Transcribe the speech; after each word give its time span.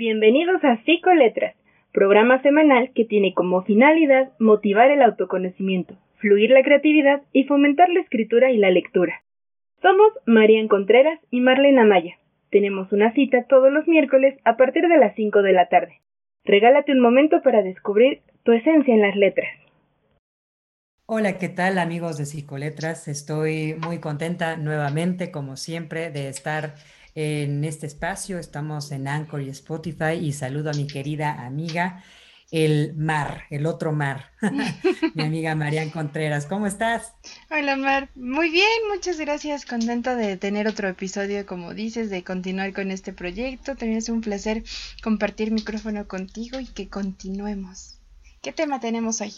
Bienvenidos 0.00 0.62
a 0.62 0.80
Psicoletras, 0.84 1.56
programa 1.92 2.40
semanal 2.42 2.92
que 2.94 3.04
tiene 3.04 3.34
como 3.34 3.64
finalidad 3.64 4.30
motivar 4.38 4.92
el 4.92 5.02
autoconocimiento, 5.02 5.96
fluir 6.18 6.50
la 6.50 6.62
creatividad 6.62 7.22
y 7.32 7.46
fomentar 7.46 7.88
la 7.88 8.02
escritura 8.02 8.52
y 8.52 8.58
la 8.58 8.70
lectura. 8.70 9.24
Somos 9.82 10.12
Marian 10.24 10.68
Contreras 10.68 11.18
y 11.32 11.40
Marlene 11.40 11.80
Amaya. 11.80 12.16
Tenemos 12.52 12.92
una 12.92 13.12
cita 13.12 13.46
todos 13.48 13.72
los 13.72 13.88
miércoles 13.88 14.38
a 14.44 14.56
partir 14.56 14.86
de 14.86 14.98
las 14.98 15.16
5 15.16 15.42
de 15.42 15.52
la 15.52 15.68
tarde. 15.68 16.00
Regálate 16.44 16.92
un 16.92 17.00
momento 17.00 17.42
para 17.42 17.62
descubrir 17.62 18.20
tu 18.44 18.52
esencia 18.52 18.94
en 18.94 19.00
las 19.00 19.16
letras. 19.16 19.50
Hola, 21.06 21.38
¿qué 21.38 21.48
tal 21.48 21.76
amigos 21.76 22.18
de 22.18 22.26
Psicoletras? 22.26 23.08
Estoy 23.08 23.74
muy 23.84 23.98
contenta 23.98 24.58
nuevamente, 24.58 25.32
como 25.32 25.56
siempre, 25.56 26.10
de 26.10 26.28
estar 26.28 26.74
en 27.18 27.64
este 27.64 27.88
espacio. 27.88 28.38
Estamos 28.38 28.92
en 28.92 29.08
Anchor 29.08 29.42
y 29.42 29.48
Spotify 29.48 30.14
y 30.20 30.32
saludo 30.32 30.70
a 30.70 30.74
mi 30.74 30.86
querida 30.86 31.44
amiga, 31.44 32.04
el 32.52 32.94
mar, 32.94 33.42
el 33.50 33.66
otro 33.66 33.90
mar, 33.90 34.30
mi 35.14 35.24
amiga 35.24 35.56
Marian 35.56 35.90
Contreras. 35.90 36.46
¿Cómo 36.46 36.68
estás? 36.68 37.14
Hola, 37.50 37.74
Mar. 37.74 38.08
Muy 38.14 38.50
bien, 38.50 38.68
muchas 38.88 39.18
gracias. 39.18 39.66
Contenta 39.66 40.14
de 40.14 40.36
tener 40.36 40.68
otro 40.68 40.86
episodio, 40.88 41.44
como 41.44 41.74
dices, 41.74 42.08
de 42.08 42.22
continuar 42.22 42.72
con 42.72 42.92
este 42.92 43.12
proyecto. 43.12 43.74
También 43.74 43.98
es 43.98 44.08
un 44.08 44.20
placer 44.20 44.62
compartir 45.02 45.50
micrófono 45.50 46.06
contigo 46.06 46.60
y 46.60 46.66
que 46.66 46.88
continuemos. 46.88 47.98
¿Qué 48.42 48.52
tema 48.52 48.78
tenemos 48.78 49.20
hoy? 49.20 49.32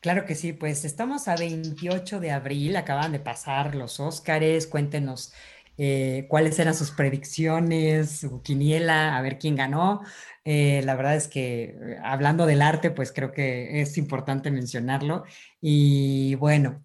Claro 0.00 0.24
que 0.24 0.34
sí, 0.34 0.54
pues 0.54 0.86
estamos 0.86 1.28
a 1.28 1.36
28 1.36 2.20
de 2.20 2.30
abril, 2.30 2.76
acaban 2.76 3.12
de 3.12 3.20
pasar 3.20 3.74
los 3.74 4.00
Óscares, 4.00 4.66
cuéntenos 4.66 5.32
eh, 5.76 6.26
cuáles 6.28 6.58
eran 6.58 6.74
sus 6.74 6.92
predicciones, 6.92 8.20
su 8.20 8.42
quiniela, 8.42 9.16
a 9.16 9.22
ver 9.22 9.38
quién 9.38 9.56
ganó. 9.56 10.02
Eh, 10.44 10.82
la 10.84 10.94
verdad 10.94 11.16
es 11.16 11.28
que 11.28 11.64
eh, 11.64 11.98
hablando 12.02 12.46
del 12.46 12.62
arte, 12.62 12.90
pues 12.90 13.12
creo 13.12 13.32
que 13.32 13.80
es 13.80 13.98
importante 13.98 14.50
mencionarlo. 14.50 15.24
Y 15.60 16.36
bueno, 16.36 16.84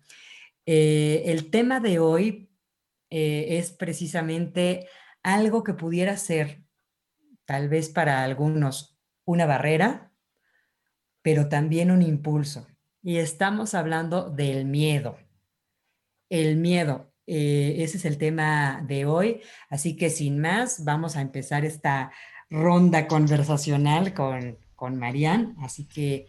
el 0.65 1.49
tema 1.49 1.79
de 1.79 1.99
hoy 1.99 2.51
es 3.09 3.71
precisamente 3.71 4.87
algo 5.23 5.63
que 5.63 5.73
pudiera 5.73 6.15
ser, 6.17 6.63
tal 7.45 7.69
vez 7.69 7.89
para 7.89 8.23
algunos, 8.23 8.99
una 9.25 9.47
barrera, 9.47 10.11
pero 11.23 11.49
también 11.49 11.91
un 11.91 12.01
impulso. 12.03 12.67
Y 13.01 13.17
estamos 13.17 13.73
hablando 13.73 14.29
del 14.29 14.65
miedo. 14.65 15.17
El 16.29 16.57
miedo, 16.57 17.08
eh, 17.31 17.83
ese 17.83 17.97
es 17.97 18.05
el 18.05 18.17
tema 18.17 18.83
de 18.87 19.05
hoy. 19.05 19.41
Así 19.69 19.95
que 19.95 20.09
sin 20.09 20.39
más, 20.39 20.83
vamos 20.83 21.15
a 21.15 21.21
empezar 21.21 21.63
esta 21.63 22.11
ronda 22.49 23.07
conversacional 23.07 24.15
con, 24.15 24.57
con 24.75 24.97
Marian. 24.97 25.55
Así 25.61 25.85
que, 25.85 26.27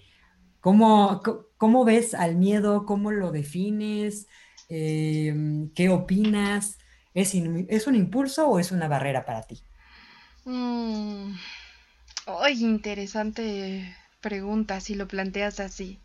¿cómo, 0.60 1.22
¿cómo, 1.56 1.84
ves 1.86 2.12
al 2.12 2.36
miedo? 2.36 2.84
¿Cómo 2.84 3.12
lo 3.12 3.32
defines? 3.32 4.26
Em, 4.68 5.70
¿Qué 5.70 5.88
opinas? 5.88 6.78
¿Es, 7.14 7.34
¿Es, 7.34 7.86
un 7.86 7.94
impulso 7.94 8.48
o 8.48 8.58
es 8.58 8.70
una 8.70 8.86
barrera 8.86 9.24
para 9.24 9.42
ti? 9.42 9.62
Mm, 10.44 11.32
interesante 12.60 13.96
pregunta 14.20 14.80
si 14.80 14.94
lo 14.94 15.08
planteas 15.08 15.60
así. 15.60 15.98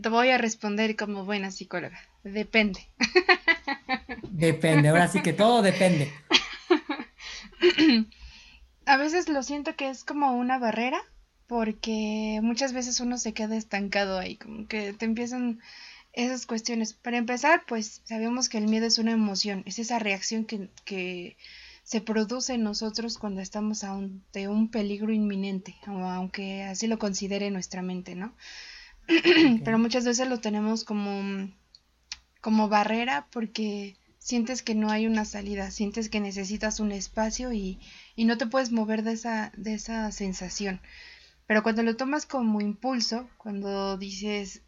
Te 0.00 0.08
voy 0.08 0.30
a 0.30 0.38
responder 0.38 0.96
como 0.96 1.24
buena 1.24 1.50
psicóloga. 1.50 1.98
Depende. 2.22 2.88
Depende, 4.30 4.88
ahora 4.88 5.08
sí 5.08 5.22
que 5.22 5.32
todo 5.32 5.62
depende. 5.62 6.12
A 8.86 8.96
veces 8.96 9.28
lo 9.28 9.42
siento 9.42 9.76
que 9.76 9.88
es 9.88 10.04
como 10.04 10.32
una 10.32 10.58
barrera 10.58 11.00
porque 11.46 12.40
muchas 12.42 12.72
veces 12.72 13.00
uno 13.00 13.16
se 13.18 13.32
queda 13.32 13.56
estancado 13.56 14.18
ahí, 14.18 14.36
como 14.36 14.66
que 14.66 14.92
te 14.92 15.04
empiezan 15.04 15.60
esas 16.12 16.46
cuestiones. 16.46 16.94
Para 16.94 17.18
empezar, 17.18 17.64
pues 17.66 18.02
sabemos 18.04 18.48
que 18.48 18.58
el 18.58 18.66
miedo 18.66 18.86
es 18.86 18.98
una 18.98 19.12
emoción, 19.12 19.62
es 19.66 19.78
esa 19.78 19.98
reacción 19.98 20.44
que, 20.44 20.68
que 20.84 21.36
se 21.82 22.00
produce 22.00 22.54
en 22.54 22.62
nosotros 22.62 23.18
cuando 23.18 23.40
estamos 23.40 23.84
ante 23.84 24.48
un 24.48 24.70
peligro 24.70 25.12
inminente, 25.12 25.76
o 25.86 26.04
aunque 26.04 26.62
así 26.62 26.86
lo 26.86 26.98
considere 26.98 27.50
nuestra 27.50 27.82
mente, 27.82 28.14
¿no? 28.14 28.34
Pero 29.64 29.78
muchas 29.78 30.04
veces 30.04 30.28
lo 30.28 30.40
tenemos 30.40 30.84
como, 30.84 31.48
como 32.40 32.68
barrera 32.68 33.26
porque 33.30 33.96
sientes 34.18 34.62
que 34.62 34.74
no 34.74 34.90
hay 34.90 35.06
una 35.06 35.24
salida, 35.24 35.70
sientes 35.70 36.08
que 36.08 36.20
necesitas 36.20 36.80
un 36.80 36.92
espacio 36.92 37.52
y, 37.52 37.78
y 38.16 38.24
no 38.24 38.38
te 38.38 38.46
puedes 38.46 38.72
mover 38.72 39.02
de 39.02 39.12
esa, 39.12 39.52
de 39.56 39.74
esa 39.74 40.10
sensación. 40.12 40.80
Pero 41.46 41.62
cuando 41.62 41.82
lo 41.82 41.96
tomas 41.96 42.26
como 42.26 42.60
impulso, 42.60 43.28
cuando 43.36 43.98
dices, 43.98 44.62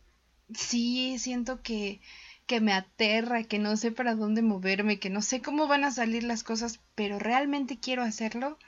sí, 0.54 1.19
siento 1.19 1.62
que, 1.62 2.00
que 2.46 2.60
me 2.60 2.72
aterra, 2.72 3.44
que 3.44 3.58
no 3.58 3.76
sé 3.76 3.92
para 3.92 4.14
dónde 4.14 4.42
moverme, 4.42 4.98
que 4.98 5.10
no 5.10 5.22
sé 5.22 5.41
cómo 5.42 5.66
van 5.69 5.84
a 5.84 5.91
salir 5.91 6.22
las 6.25 6.44
cosas, 6.44 6.80
pero 6.94 7.19
realmente 7.19 7.78
quiero 7.80 8.02
hacerlo, 8.02 8.58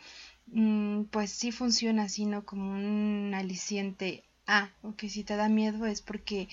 mm, 0.46 1.04
pues 1.04 1.30
sí 1.30 1.52
funciona 1.52 2.04
así, 2.04 2.26
¿no? 2.26 2.44
Como 2.44 2.72
un 2.72 3.32
aliciente. 3.34 4.24
Ah, 4.48 4.70
o 4.82 4.96
que 4.96 5.10
si 5.10 5.24
te 5.24 5.36
da 5.36 5.48
miedo 5.50 5.84
es 5.84 6.00
porque 6.00 6.48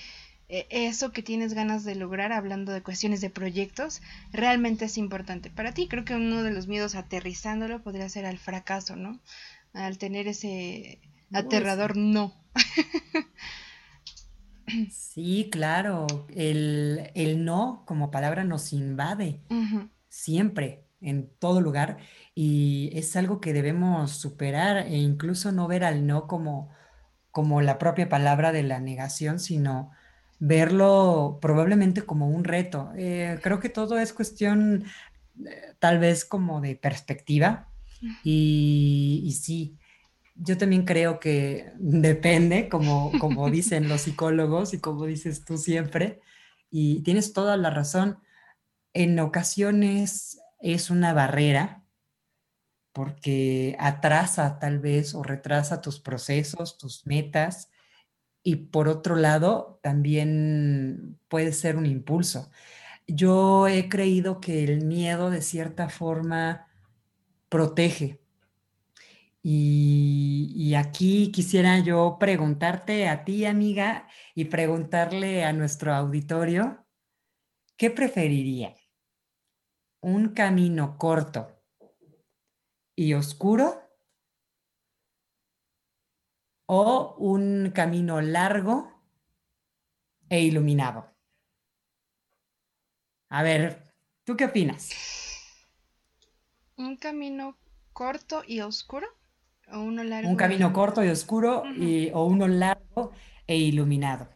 e, 0.50 0.68
eso 0.70 1.14
que 1.14 1.24
tienes 1.24 1.54
ganas 1.54 1.86
de 1.86 1.96
lograr, 1.96 2.34
hablando 2.34 2.74
de 2.74 2.84
cuestiones 2.84 3.22
de 3.22 3.30
proyectos, 3.30 4.02
realmente 4.32 4.86
es 4.86 4.98
importante 4.98 5.50
para 5.50 5.74
ti. 5.74 5.88
Creo 5.88 6.04
que 6.04 6.14
uno 6.14 6.44
de 6.44 6.52
los 6.52 6.68
miedos 6.68 6.94
aterrizándolo 6.96 7.82
podría 7.82 8.10
ser 8.10 8.26
al 8.26 8.38
fracaso, 8.38 8.98
¿no? 8.98 9.22
Al 9.74 9.98
tener 9.98 10.28
ese 10.28 11.00
aterrador 11.34 11.96
no. 11.96 12.34
sí, 14.92 15.50
claro, 15.50 16.06
el, 16.36 17.46
no 17.46 17.84
como 17.86 18.12
palabra 18.12 18.44
nos 18.44 18.74
invade 18.74 19.40
siempre, 20.10 20.86
en 21.02 21.30
todo 21.40 21.62
lugar, 21.62 21.98
y 22.34 22.90
es 22.94 23.16
algo 23.16 23.40
que 23.40 23.54
debemos 23.54 24.12
superar 24.12 24.88
e 24.88 24.98
incluso 24.98 25.52
no 25.52 25.68
ver 25.68 25.84
al 25.84 26.06
no 26.08 26.28
como, 26.28 26.70
como 27.36 27.60
la 27.60 27.78
propia 27.78 28.08
palabra 28.08 28.54
de 28.54 28.64
la 28.64 28.80
negación, 28.80 29.42
sino 29.42 29.92
verlo 30.40 31.38
probablemente 31.42 32.04
como 32.04 32.30
un 32.30 32.46
reto. 32.46 32.94
Eh, 32.96 33.40
creo 33.44 33.60
que 33.60 33.68
todo 33.68 34.00
es 34.00 34.14
cuestión 34.14 34.86
eh, 35.46 35.74
tal 35.80 36.00
vez 36.00 36.24
como 36.24 36.62
de 36.62 36.78
perspectiva 36.78 37.68
y, 38.24 39.38
sí, 39.38 39.78
yo 40.36 40.58
también 40.58 40.86
creo 40.86 41.20
que 41.20 41.74
depende, 41.78 42.70
como, 42.70 43.12
como 43.20 43.52
dicen 43.52 43.90
los 43.90 44.04
psicólogos 44.04 44.74
y 44.74 44.80
como 44.80 45.06
dices 45.06 45.44
tú 45.44 45.58
siempre, 45.58 46.22
y 46.72 47.02
tienes 47.02 47.34
toda 47.34 47.58
la 47.58 47.70
razón, 47.70 48.20
en 48.94 49.20
ocasiones 49.20 50.40
es 50.62 50.90
una 50.90 51.12
barrera 51.12 51.84
porque 52.96 53.76
atrasa 53.78 54.58
tal 54.58 54.80
vez 54.80 55.16
o 55.16 55.22
retrasa 55.22 55.82
tus 55.82 56.00
procesos, 56.00 56.78
tus 56.78 57.06
metas, 57.06 57.70
y 58.42 58.56
por 58.56 58.88
otro 58.88 59.18
lado, 59.18 59.82
también 59.84 61.20
puede 61.28 61.52
ser 61.52 61.76
un 61.76 61.86
impulso. 61.86 62.50
Yo 63.06 63.68
he 63.68 63.90
creído 63.90 64.40
que 64.40 64.64
el 64.64 64.86
miedo 64.86 65.30
de 65.30 65.42
cierta 65.42 65.90
forma 65.90 66.68
protege. 67.50 68.22
Y, 69.44 70.74
aquí 70.76 71.32
quisiera 71.34 71.80
yo 71.80 72.16
preguntarte 72.18 73.10
a 73.10 73.26
ti, 73.26 73.46
amiga, 73.46 74.08
y 74.36 74.46
preguntarle 74.46 75.44
a 75.44 75.52
nuestro 75.52 75.94
auditorio, 75.94 76.86
¿qué 77.76 77.92
preferiría? 77.92 78.74
¿Un 80.00 80.30
camino 80.30 80.98
corto 80.98 81.55
y 82.96 83.14
oscuro 83.14 83.82
o 86.68 87.16
un 87.18 87.72
camino 87.74 88.22
largo 88.22 88.92
e 90.30 90.42
iluminado. 90.42 91.14
A 93.30 93.44
ver, 93.44 93.94
¿tú 94.24 94.36
qué 94.36 94.46
opinas? 94.46 94.92
¿Un 96.78 96.98
camino 96.98 97.58
corto 97.94 98.44
y 98.48 98.62
oscuro? 98.62 99.08
¿O 99.72 99.80
uno 99.80 100.04
largo? 100.04 100.30
Un 100.30 100.36
camino 100.36 100.74
corto 100.74 101.04
y 101.04 101.10
oscuro 101.10 101.64
y, 101.76 102.10
o 102.14 102.26
uno 102.26 102.48
largo 102.48 103.12
e 103.48 103.58
iluminado. 103.58 104.30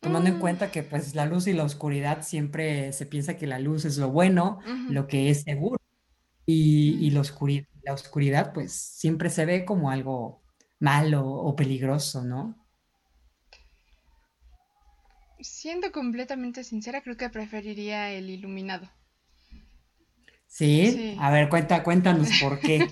Tomando 0.00 0.30
en 0.30 0.36
mm. 0.36 0.40
cuenta 0.40 0.70
que 0.70 0.82
pues 0.82 1.14
la 1.14 1.26
luz 1.26 1.46
y 1.46 1.52
la 1.52 1.64
oscuridad 1.64 2.22
siempre 2.22 2.92
se 2.92 3.06
piensa 3.06 3.36
que 3.36 3.46
la 3.46 3.58
luz 3.58 3.84
es 3.84 3.98
lo 3.98 4.10
bueno, 4.10 4.60
lo 4.88 5.06
que 5.06 5.30
es 5.30 5.42
seguro. 5.42 5.85
Y, 6.46 7.04
y 7.04 7.10
la 7.10 7.20
oscuridad 7.20 7.66
la 7.86 7.94
oscuridad 7.94 8.52
pues 8.52 8.72
siempre 8.72 9.30
se 9.30 9.46
ve 9.46 9.64
como 9.64 9.90
algo 9.90 10.42
malo 10.80 11.24
o 11.24 11.54
peligroso, 11.54 12.24
¿no? 12.24 12.56
Siendo 15.40 15.92
completamente 15.92 16.64
sincera, 16.64 17.02
creo 17.02 17.16
que 17.16 17.30
preferiría 17.30 18.10
el 18.10 18.28
iluminado. 18.28 18.90
¿Sí? 20.48 21.16
A 21.20 21.30
ver, 21.30 21.48
cuenta, 21.48 21.84
cuéntanos 21.84 22.28
por 22.40 22.58
qué. 22.58 22.88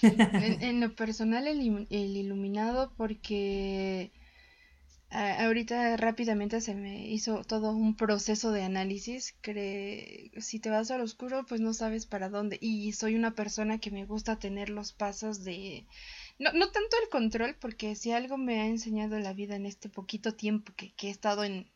en, 0.02 0.80
lo 0.80 0.94
personal, 0.94 1.46
el, 1.46 1.90
iluminado, 1.90 2.94
porque 2.96 4.12
ahorita 5.10 5.96
rápidamente 5.96 6.60
se 6.60 6.74
me 6.74 7.06
hizo 7.08 7.42
todo 7.44 7.72
un 7.72 7.96
proceso 7.96 8.52
de 8.52 8.62
análisis. 8.62 9.34
que 9.42 10.30
si 10.38 10.58
te 10.60 10.70
vas 10.70 10.90
al 10.90 11.00
oscuro, 11.00 11.46
pues 11.46 11.60
no 11.60 11.72
sabes 11.74 12.06
para 12.06 12.28
dónde. 12.28 12.58
Y 12.60 12.92
soy 12.92 13.14
una 13.14 13.34
persona 13.34 13.78
que 13.78 13.90
me 13.90 14.04
gusta 14.04 14.38
tener 14.38 14.68
los 14.68 14.92
pasos 14.92 15.44
de... 15.44 15.86
No, 16.38 16.52
no 16.52 16.70
tanto 16.70 16.96
el 17.02 17.08
control, 17.08 17.56
porque 17.60 17.94
si 17.96 18.12
algo 18.12 18.36
me 18.36 18.60
ha 18.60 18.66
enseñado 18.66 19.18
la 19.18 19.32
vida 19.32 19.56
en 19.56 19.66
este 19.66 19.88
poquito 19.88 20.34
tiempo 20.34 20.72
que, 20.76 20.92
que 20.92 21.08
he 21.08 21.10
estado 21.10 21.42
en, 21.42 21.68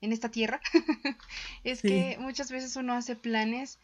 en 0.00 0.12
esta 0.12 0.30
tierra, 0.30 0.60
es 1.64 1.82
que 1.82 2.16
muchas 2.18 2.50
veces 2.50 2.74
uno 2.76 2.94
hace 2.94 3.14
planes 3.14 3.78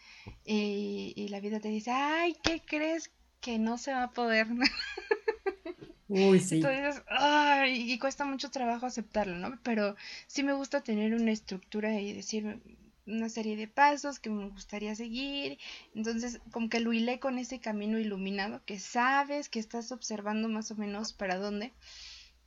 y, 0.45 1.13
y, 1.15 1.29
la 1.29 1.41
vida 1.41 1.61
te 1.61 1.69
dice, 1.69 1.91
ay, 1.93 2.37
¿qué 2.43 2.61
crees 2.65 3.13
que 3.41 3.59
no 3.59 3.79
se 3.79 3.93
va 3.93 4.05
a 4.05 4.11
poder? 4.11 4.49
Uy, 6.09 6.39
sí. 6.41 6.57
Entonces, 6.57 7.03
y 7.69 7.99
cuesta 7.99 8.25
mucho 8.25 8.51
trabajo 8.51 8.87
aceptarlo, 8.87 9.37
¿no? 9.37 9.59
Pero 9.63 9.97
sí 10.27 10.43
me 10.43 10.53
gusta 10.53 10.83
tener 10.83 11.15
una 11.15 11.33
estructura 11.33 12.01
y 12.01 12.13
decir 12.13 12.61
una 13.07 13.29
serie 13.29 13.57
de 13.57 13.69
pasos 13.69 14.19
que 14.19 14.31
me 14.31 14.49
gustaría 14.49 14.95
seguir. 14.95 15.59
Entonces, 15.95 16.41
como 16.53 16.69
que 16.69 16.81
lo 16.81 16.93
hilé 16.93 17.19
con 17.21 17.39
ese 17.39 17.61
camino 17.61 17.99
iluminado 17.99 18.63
que 18.65 18.79
sabes 18.79 19.49
que 19.49 19.59
estás 19.59 19.93
observando 19.93 20.49
más 20.49 20.71
o 20.71 20.77
menos 20.77 21.13
para 21.13 21.37
dónde. 21.37 21.73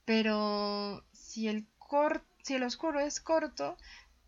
Pero 0.06 1.06
si 1.14 1.48
el 1.48 1.68
corto 1.78 2.26
si 2.44 2.56
el 2.56 2.64
oscuro 2.64 3.00
es 3.00 3.20
corto, 3.20 3.78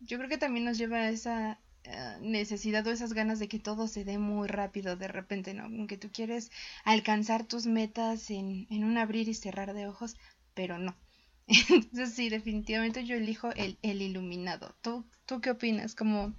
yo 0.00 0.18
creo 0.18 0.28
que 0.28 0.38
también 0.38 0.64
nos 0.64 0.78
lleva 0.78 0.98
a 0.98 1.08
esa 1.10 1.58
eh, 1.84 2.18
necesidad 2.20 2.86
o 2.86 2.90
esas 2.92 3.12
ganas 3.12 3.38
de 3.38 3.48
que 3.48 3.58
todo 3.58 3.88
se 3.88 4.04
dé 4.04 4.18
muy 4.18 4.48
rápido 4.48 4.96
de 4.96 5.08
repente, 5.08 5.54
¿no? 5.54 5.86
Que 5.86 5.96
tú 5.98 6.10
quieres 6.12 6.50
alcanzar 6.84 7.44
tus 7.44 7.66
metas 7.66 8.30
en, 8.30 8.66
en 8.70 8.84
un 8.84 8.98
abrir 8.98 9.28
y 9.28 9.34
cerrar 9.34 9.74
de 9.74 9.86
ojos, 9.88 10.16
pero 10.54 10.78
no. 10.78 10.96
Entonces 11.70 12.14
sí, 12.14 12.28
definitivamente 12.30 13.04
yo 13.04 13.16
elijo 13.16 13.50
el, 13.54 13.78
el 13.82 14.02
iluminado. 14.02 14.76
¿Tú, 14.82 15.04
¿Tú 15.26 15.40
qué 15.40 15.50
opinas? 15.50 15.94
Como 15.94 16.34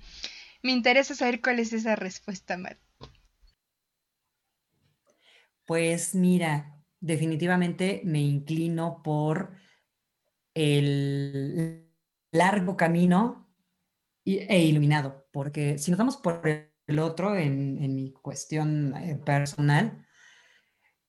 me 0.63 0.71
interesa 0.73 1.15
saber 1.15 1.41
cuál 1.41 1.59
es 1.59 1.73
esa 1.73 1.95
respuesta, 1.95 2.57
Mar. 2.57 2.77
Pues 5.65 6.13
mira, 6.15 6.83
definitivamente 6.99 8.01
me 8.05 8.19
inclino 8.21 9.01
por 9.03 9.53
el 10.53 11.89
largo 12.31 12.77
camino 12.77 13.42
e 14.25 14.63
iluminado, 14.63 15.27
porque 15.31 15.77
si 15.77 15.91
nos 15.91 15.97
vamos 15.97 16.17
por 16.17 16.41
el 16.87 16.99
otro, 16.99 17.35
en, 17.35 17.95
mi 17.95 18.11
cuestión 18.11 18.95
eh, 18.95 19.15
personal, 19.23 20.05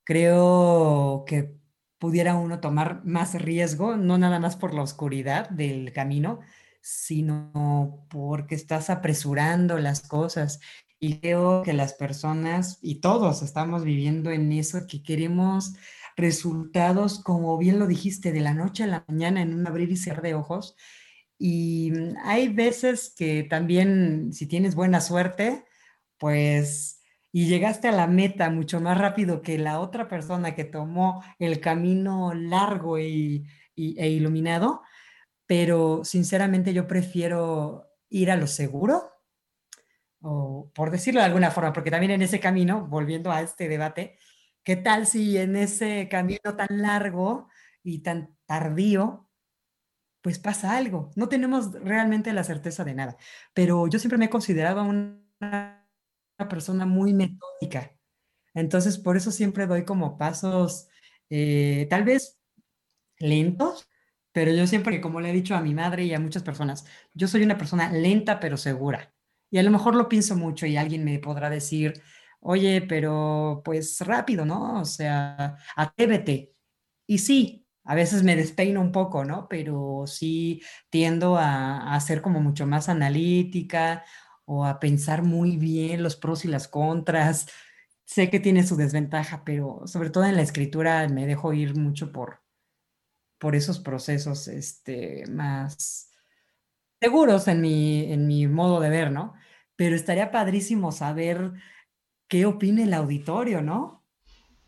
creo 0.04 1.24
que 1.26 1.56
pudiera 1.98 2.34
uno 2.36 2.60
tomar 2.60 3.04
más 3.04 3.34
riesgo, 3.34 3.96
no 3.96 4.18
nada 4.18 4.38
más 4.38 4.56
por 4.56 4.74
la 4.74 4.82
oscuridad 4.82 5.48
del 5.50 5.92
camino, 5.92 6.40
sino 6.80 8.06
porque 8.10 8.54
estás 8.54 8.90
apresurando 8.90 9.78
las 9.78 10.02
cosas. 10.06 10.60
Y 11.00 11.20
creo 11.20 11.62
que 11.62 11.72
las 11.72 11.94
personas 11.94 12.78
y 12.82 13.00
todos 13.00 13.42
estamos 13.42 13.84
viviendo 13.84 14.30
en 14.30 14.52
eso 14.52 14.86
que 14.86 15.02
queremos 15.02 15.74
resultados, 16.16 17.20
como 17.22 17.58
bien 17.58 17.78
lo 17.78 17.86
dijiste, 17.86 18.32
de 18.32 18.40
la 18.40 18.54
noche 18.54 18.84
a 18.84 18.86
la 18.86 19.04
mañana 19.08 19.42
en 19.42 19.54
un 19.54 19.66
abrir 19.66 19.90
y 19.90 19.96
cerrar 19.96 20.22
de 20.22 20.34
ojos. 20.34 20.76
Y 21.38 21.90
mm, 21.92 22.16
hay 22.24 22.48
veces 22.48 23.14
que 23.16 23.44
también, 23.44 24.32
si 24.32 24.46
tienes 24.46 24.74
buena 24.74 25.00
suerte, 25.00 25.64
pues, 26.18 27.00
y 27.32 27.46
llegaste 27.46 27.88
a 27.88 27.92
la 27.92 28.06
meta 28.06 28.50
mucho 28.50 28.80
más 28.80 28.98
rápido 28.98 29.42
que 29.42 29.58
la 29.58 29.80
otra 29.80 30.08
persona 30.08 30.54
que 30.54 30.64
tomó 30.64 31.22
el 31.38 31.60
camino 31.60 32.32
largo 32.34 32.98
y, 32.98 33.46
e 33.76 34.08
iluminado, 34.08 34.82
pero 35.46 36.04
sinceramente 36.04 36.72
yo 36.74 36.86
prefiero 36.86 37.88
ir 38.10 38.30
a 38.30 38.36
lo 38.36 38.46
seguro, 38.46 39.10
o 40.20 40.70
por 40.74 40.90
decirlo 40.90 41.20
de 41.20 41.26
alguna 41.26 41.50
forma, 41.50 41.72
porque 41.72 41.90
también 41.90 42.12
en 42.12 42.22
ese 42.22 42.40
camino, 42.40 42.86
volviendo 42.86 43.30
a 43.32 43.42
este 43.42 43.68
debate, 43.68 44.18
¿Qué 44.64 44.76
tal 44.76 45.06
si 45.06 45.36
en 45.36 45.56
ese 45.56 46.08
camino 46.08 46.56
tan 46.56 46.80
largo 46.80 47.48
y 47.82 47.98
tan 47.98 48.34
tardío, 48.46 49.28
pues 50.24 50.38
pasa 50.38 50.74
algo? 50.78 51.10
No 51.16 51.28
tenemos 51.28 51.74
realmente 51.74 52.32
la 52.32 52.44
certeza 52.44 52.82
de 52.82 52.94
nada, 52.94 53.18
pero 53.52 53.86
yo 53.88 53.98
siempre 53.98 54.16
me 54.16 54.24
he 54.24 54.30
considerado 54.30 54.82
una, 54.82 55.86
persona 56.48 56.86
muy 56.86 57.12
metódica. 57.12 57.92
Entonces, 58.54 58.98
por 58.98 59.18
eso 59.18 59.30
siempre 59.30 59.66
doy 59.66 59.84
como 59.84 60.16
pasos, 60.16 60.88
eh, 61.28 61.86
tal 61.90 62.04
vez 62.04 62.40
lentos, 63.18 63.86
pero 64.32 64.50
yo 64.52 64.66
siempre, 64.66 65.00
como 65.02 65.20
le 65.20 65.30
he 65.30 65.32
dicho 65.34 65.54
a 65.54 65.60
mi 65.60 65.74
madre 65.74 66.04
y 66.04 66.14
a 66.14 66.20
muchas 66.20 66.42
personas, 66.42 66.86
yo 67.12 67.28
soy 67.28 67.42
una 67.42 67.58
persona 67.58 67.92
lenta 67.92 68.40
pero 68.40 68.56
segura. 68.56 69.12
Y 69.50 69.58
a 69.58 69.62
lo 69.62 69.70
mejor 69.70 69.94
lo 69.94 70.08
pienso 70.08 70.36
mucho 70.36 70.66
y 70.66 70.78
alguien 70.78 71.04
me 71.04 71.18
podrá 71.18 71.50
decir, 71.50 72.02
oye, 72.40 72.80
pero 72.82 73.60
pues 73.64 74.00
rápido, 74.00 74.46
¿no? 74.46 74.80
O 74.80 74.84
sea, 74.86 75.58
atrévete. 75.76 76.54
Y 77.06 77.18
sí, 77.18 77.63
a 77.84 77.94
veces 77.94 78.22
me 78.22 78.36
despeino 78.36 78.80
un 78.80 78.92
poco, 78.92 79.24
¿no? 79.24 79.48
Pero 79.48 80.04
sí 80.06 80.62
tiendo 80.90 81.36
a, 81.36 81.94
a, 81.94 82.00
ser 82.00 82.22
como 82.22 82.40
mucho 82.40 82.66
más 82.66 82.88
analítica 82.88 84.04
o 84.46 84.64
a 84.64 84.80
pensar 84.80 85.22
muy 85.22 85.56
bien 85.56 86.02
los 86.02 86.16
pros 86.16 86.44
y 86.44 86.48
las 86.48 86.68
contras. 86.68 87.46
Sé 88.06 88.30
que 88.30 88.40
tiene 88.40 88.66
su 88.66 88.76
desventaja, 88.76 89.44
pero 89.44 89.82
sobre 89.86 90.10
todo 90.10 90.24
en 90.24 90.36
la 90.36 90.42
escritura 90.42 91.08
me 91.08 91.26
dejo 91.26 91.52
ir 91.52 91.76
mucho 91.76 92.12
por, 92.12 92.42
por 93.38 93.54
esos 93.56 93.78
procesos 93.80 94.48
este, 94.48 95.24
más 95.30 96.10
seguros 97.00 97.48
en 97.48 97.60
mi, 97.60 98.12
en 98.12 98.26
mi 98.26 98.46
modo 98.46 98.80
de 98.80 98.88
ver, 98.90 99.10
¿no? 99.12 99.34
Pero 99.76 99.96
estaría 99.96 100.30
padrísimo 100.30 100.92
saber 100.92 101.52
qué 102.28 102.46
opina 102.46 102.82
el 102.82 102.94
auditorio, 102.94 103.62
¿no? 103.62 104.03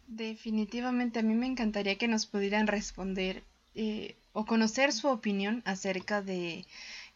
Definitivamente, 0.09 1.19
a 1.19 1.23
mí 1.23 1.35
me 1.35 1.47
encantaría 1.47 1.99
que 1.99 2.09
nos 2.09 2.27
pudieran 2.27 2.67
responder 2.67 3.45
eh, 3.75 4.17
o 4.33 4.47
conocer 4.47 4.93
su 4.93 5.09
opinión 5.09 5.63
acerca 5.65 6.23
de 6.23 6.65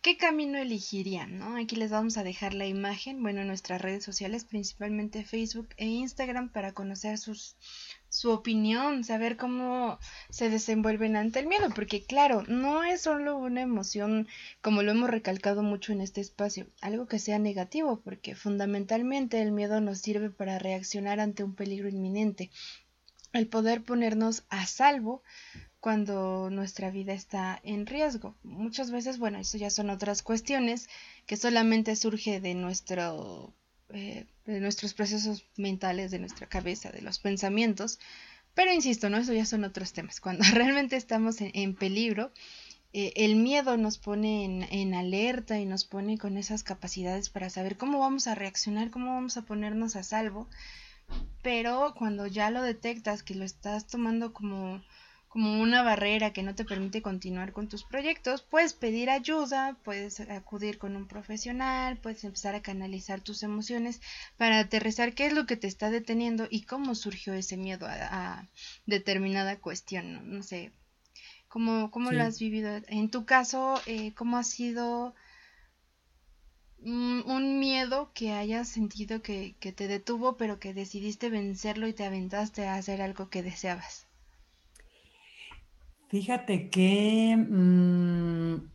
qué 0.02 0.16
camino 0.16 0.58
elegirían, 0.58 1.38
¿no? 1.38 1.56
Aquí 1.56 1.76
les 1.76 1.90
vamos 1.90 2.16
a 2.16 2.25
dejar 2.25 2.54
la 2.54 2.66
imagen, 2.66 3.22
bueno, 3.22 3.42
en 3.42 3.46
nuestras 3.46 3.81
redes 3.81 4.04
sociales, 4.04 4.44
principalmente 4.44 5.25
Facebook 5.25 5.69
e 5.76 5.87
Instagram, 5.87 6.48
para 6.48 6.72
conocer 6.72 7.19
sus, 7.19 7.56
su 8.20 8.32
opinión, 8.32 9.02
saber 9.02 9.38
cómo 9.38 9.99
se 10.28 10.50
desenvuelven 10.50 11.16
ante 11.16 11.38
el 11.38 11.47
miedo, 11.47 11.71
porque 11.75 12.02
claro, 12.02 12.44
no 12.49 12.85
es 12.85 13.00
solo 13.00 13.38
una 13.38 13.62
emoción, 13.62 14.28
como 14.61 14.83
lo 14.83 14.90
hemos 14.90 15.09
recalcado 15.09 15.62
mucho 15.62 15.94
en 15.94 16.02
este 16.02 16.21
espacio, 16.21 16.66
algo 16.83 17.06
que 17.06 17.18
sea 17.18 17.38
negativo, 17.38 18.02
porque 18.04 18.35
fundamentalmente 18.35 19.40
el 19.40 19.52
miedo 19.52 19.80
nos 19.80 20.00
sirve 20.00 20.28
para 20.28 20.59
reaccionar 20.59 21.18
ante 21.18 21.44
un 21.44 21.54
peligro 21.54 21.88
inminente, 21.88 22.50
el 23.33 23.47
poder 23.47 23.85
ponernos 23.85 24.44
a 24.50 24.66
salvo 24.66 25.23
cuando 25.80 26.50
nuestra 26.50 26.90
vida 26.90 27.14
está 27.14 27.59
en 27.62 27.87
riesgo. 27.87 28.37
Muchas 28.42 28.90
veces, 28.90 29.18
bueno, 29.18 29.38
eso 29.38 29.56
ya 29.56 29.71
son 29.71 29.88
otras 29.88 30.23
cuestiones 30.23 30.90
que 31.25 31.38
solamente 31.38 31.97
surge 31.97 32.38
de 32.38 32.54
nuestro 32.54 33.54
eh, 33.88 34.26
de 34.50 34.61
nuestros 34.61 34.95
procesos 34.95 35.45
mentales, 35.57 36.11
de 36.11 36.19
nuestra 36.19 36.47
cabeza, 36.49 36.90
de 36.90 37.02
los 37.02 37.19
pensamientos. 37.19 37.99
Pero 38.54 38.73
insisto, 38.73 39.09
¿no? 39.09 39.19
Eso 39.19 39.33
ya 39.33 39.47
son 39.47 39.64
otros 39.64 39.92
temas. 39.92 40.21
Cuando 40.21 40.45
realmente 40.52 40.97
estamos 40.97 41.37
en, 41.40 41.75
peligro, 41.75 42.33
eh, 42.92 43.12
el 43.16 43.37
miedo 43.37 43.76
nos 43.76 43.99
pone 43.99 44.45
en, 44.45 44.62
en, 44.71 44.95
alerta 44.95 45.59
y 45.59 45.66
nos 45.66 45.85
pone 45.85 46.19
con 46.19 46.37
esas 46.37 46.64
capacidades 46.64 47.30
para 47.30 47.50
saber 47.50 47.76
cómo 47.76 48.00
vamos 48.00 48.26
a 48.26 48.35
reaccionar, 48.35 48.90
cómo 48.90 49.14
vamos 49.14 49.37
a 49.37 49.42
ponernos 49.42 49.97
a 49.97 50.02
salvo. 50.02 50.49
Pero 51.42 51.95
cuando 51.97 52.26
ya 52.26 52.50
lo 52.50 52.62
detectas, 52.62 53.23
que 53.23 53.35
lo 53.35 53.45
estás 53.45 53.87
tomando 53.87 54.33
como 54.33 54.83
como 55.30 55.62
una 55.62 55.84
barrera 55.84 56.32
que 56.32 56.42
no 56.42 56.56
te 56.56 56.64
permite 56.64 57.02
continuar 57.02 57.52
con 57.52 57.68
tus 57.68 57.84
proyectos, 57.84 58.42
puedes 58.42 58.72
pedir 58.72 59.10
ayuda, 59.10 59.78
puedes 59.84 60.18
acudir 60.18 60.76
con 60.76 60.96
un 60.96 61.06
profesional, 61.06 61.99
puedes 61.99 62.25
empezar 62.25 62.56
a 62.56 62.62
canalizar 62.62 63.20
tus 63.20 63.44
emociones 63.44 64.00
para 64.37 64.58
aterrizar 64.58 65.14
qué 65.14 65.26
es 65.26 65.32
lo 65.32 65.46
que 65.46 65.56
te 65.56 65.68
está 65.68 65.88
deteniendo 65.88 66.49
y 66.50 66.62
cómo 66.62 66.96
surgió 66.96 67.32
ese 67.32 67.56
miedo 67.56 67.87
a, 67.88 68.49
determinada 68.87 69.60
cuestión, 69.60 70.37
no, 70.37 70.42
sé, 70.42 70.72
cómo, 71.46 71.92
cómo 71.92 72.10
lo 72.10 72.25
has 72.25 72.40
vivido. 72.40 72.68
En 72.88 73.08
tu 73.08 73.25
caso, 73.25 73.80
eh, 73.87 74.12
¿cómo 74.14 74.37
ha 74.37 74.42
sido 74.42 75.14
un 76.82 77.60
miedo 77.60 78.10
que 78.14 78.32
hayas 78.32 78.68
sentido 78.68 79.22
que, 79.22 79.54
que 79.60 79.70
te 79.70 79.87
detuvo, 79.87 80.37
pero 80.37 80.58
que 80.58 80.75
decidiste 80.75 81.30
vencerlo 81.30 81.87
y 81.87 81.92
te 81.92 82.04
aventaste 82.04 82.66
a 82.66 82.75
hacer 82.75 83.00
algo 83.00 83.30
que 83.30 83.44
deseabas? 83.44 84.10
Fíjate 86.11 86.71
que 86.71 87.37
mm, 87.37 88.69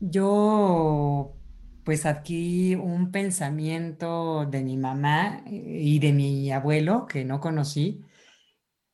yo 0.00 1.36
pues 1.84 2.06
adquirí 2.06 2.74
un 2.74 3.12
pensamiento 3.12 4.46
de 4.46 4.62
mi 4.62 4.78
mamá 4.78 5.42
eh, 5.46 5.80
y 5.82 5.98
de 5.98 6.14
mi 6.14 6.50
abuelo, 6.50 7.06
que 7.06 7.26
no 7.26 7.38
conocí, 7.38 8.02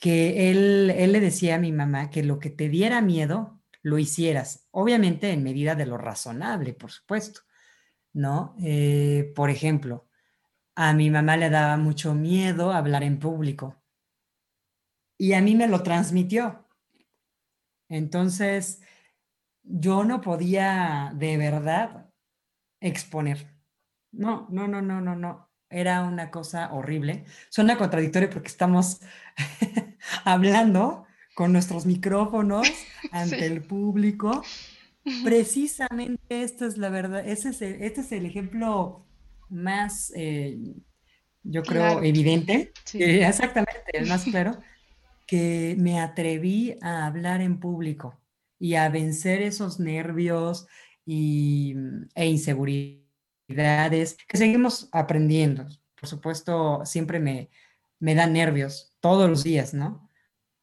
que 0.00 0.50
él, 0.50 0.91
él 0.91 1.12
le 1.12 1.21
decía 1.21 1.55
a 1.55 1.59
mi 1.61 1.71
mamá 1.71 2.11
que 2.11 2.25
lo 2.25 2.41
que 2.41 2.50
te 2.50 2.69
diera 2.69 3.00
miedo, 3.00 3.61
lo 3.83 3.99
hicieras, 4.00 4.67
obviamente 4.73 5.31
en 5.31 5.45
medida 5.45 5.76
de 5.76 5.87
lo 5.87 5.99
razonable, 5.99 6.75
por 6.75 6.91
supuesto, 6.91 7.43
¿no? 8.12 8.57
Eh, 8.61 9.33
por 9.37 9.49
ejemplo, 9.50 10.09
a 10.75 10.93
mi 10.93 11.09
mamá 11.09 11.37
le 11.37 11.50
daba 11.50 11.76
mucho 11.76 12.14
miedo 12.14 12.73
hablar 12.73 13.05
en 13.05 13.21
público 13.21 13.81
y 15.19 15.35
a 15.35 15.41
mí 15.41 15.55
me 15.55 15.69
lo 15.69 15.85
transmitió. 15.85 16.62
Entonces, 17.92 18.80
yo 19.62 20.04
no 20.04 20.22
podía 20.22 21.12
de 21.14 21.37
verdad 21.37 22.11
exponer. 22.80 23.46
No, 24.11 24.46
no, 24.50 24.66
no, 24.66 24.80
no, 24.80 25.00
no, 25.00 25.14
no. 25.14 25.50
Era 25.68 26.02
una 26.02 26.30
cosa 26.30 26.72
horrible. 26.72 27.25
Suena 27.50 27.76
contradictorio 27.76 28.30
porque 28.30 28.49
estamos 28.49 29.00
hablando 30.25 31.06
con 31.34 31.52
nuestros 31.52 31.84
micrófonos 31.84 32.66
ante 33.12 33.44
el 33.46 33.62
público. 33.62 34.42
Precisamente 35.22 36.42
esto 36.42 36.64
es 36.64 36.78
la 36.78 36.88
verdad, 36.88 37.26
es 37.28 37.44
este 37.44 38.00
es 38.00 38.12
el 38.12 38.25
ejemplo 38.25 39.06
más, 39.50 40.12
eh, 40.16 40.58
yo 41.42 41.62
creo, 41.62 42.02
evidente. 42.02 42.72
exactamente, 42.94 43.99
el 43.99 44.08
más 44.08 44.25
claro, 44.25 44.58
que 45.32 45.76
me 45.78 45.98
atreví 45.98 46.76
a 46.82 47.06
hablar 47.06 47.40
en 47.40 47.58
público 47.58 48.20
y 48.58 48.74
a 48.74 48.90
vencer 48.90 49.40
esos 49.40 49.80
nervios 49.80 50.66
y, 51.06 51.74
e 52.14 52.26
inseguridades 52.26 54.18
que 54.28 54.36
seguimos 54.36 54.90
aprendiendo. 54.92 55.66
Por 55.98 56.06
supuesto, 56.06 56.84
siempre 56.84 57.18
me, 57.18 57.48
me 57.98 58.14
dan 58.14 58.34
nervios 58.34 58.94
todos 59.00 59.30
los 59.30 59.42
días, 59.42 59.72
¿no? 59.72 60.10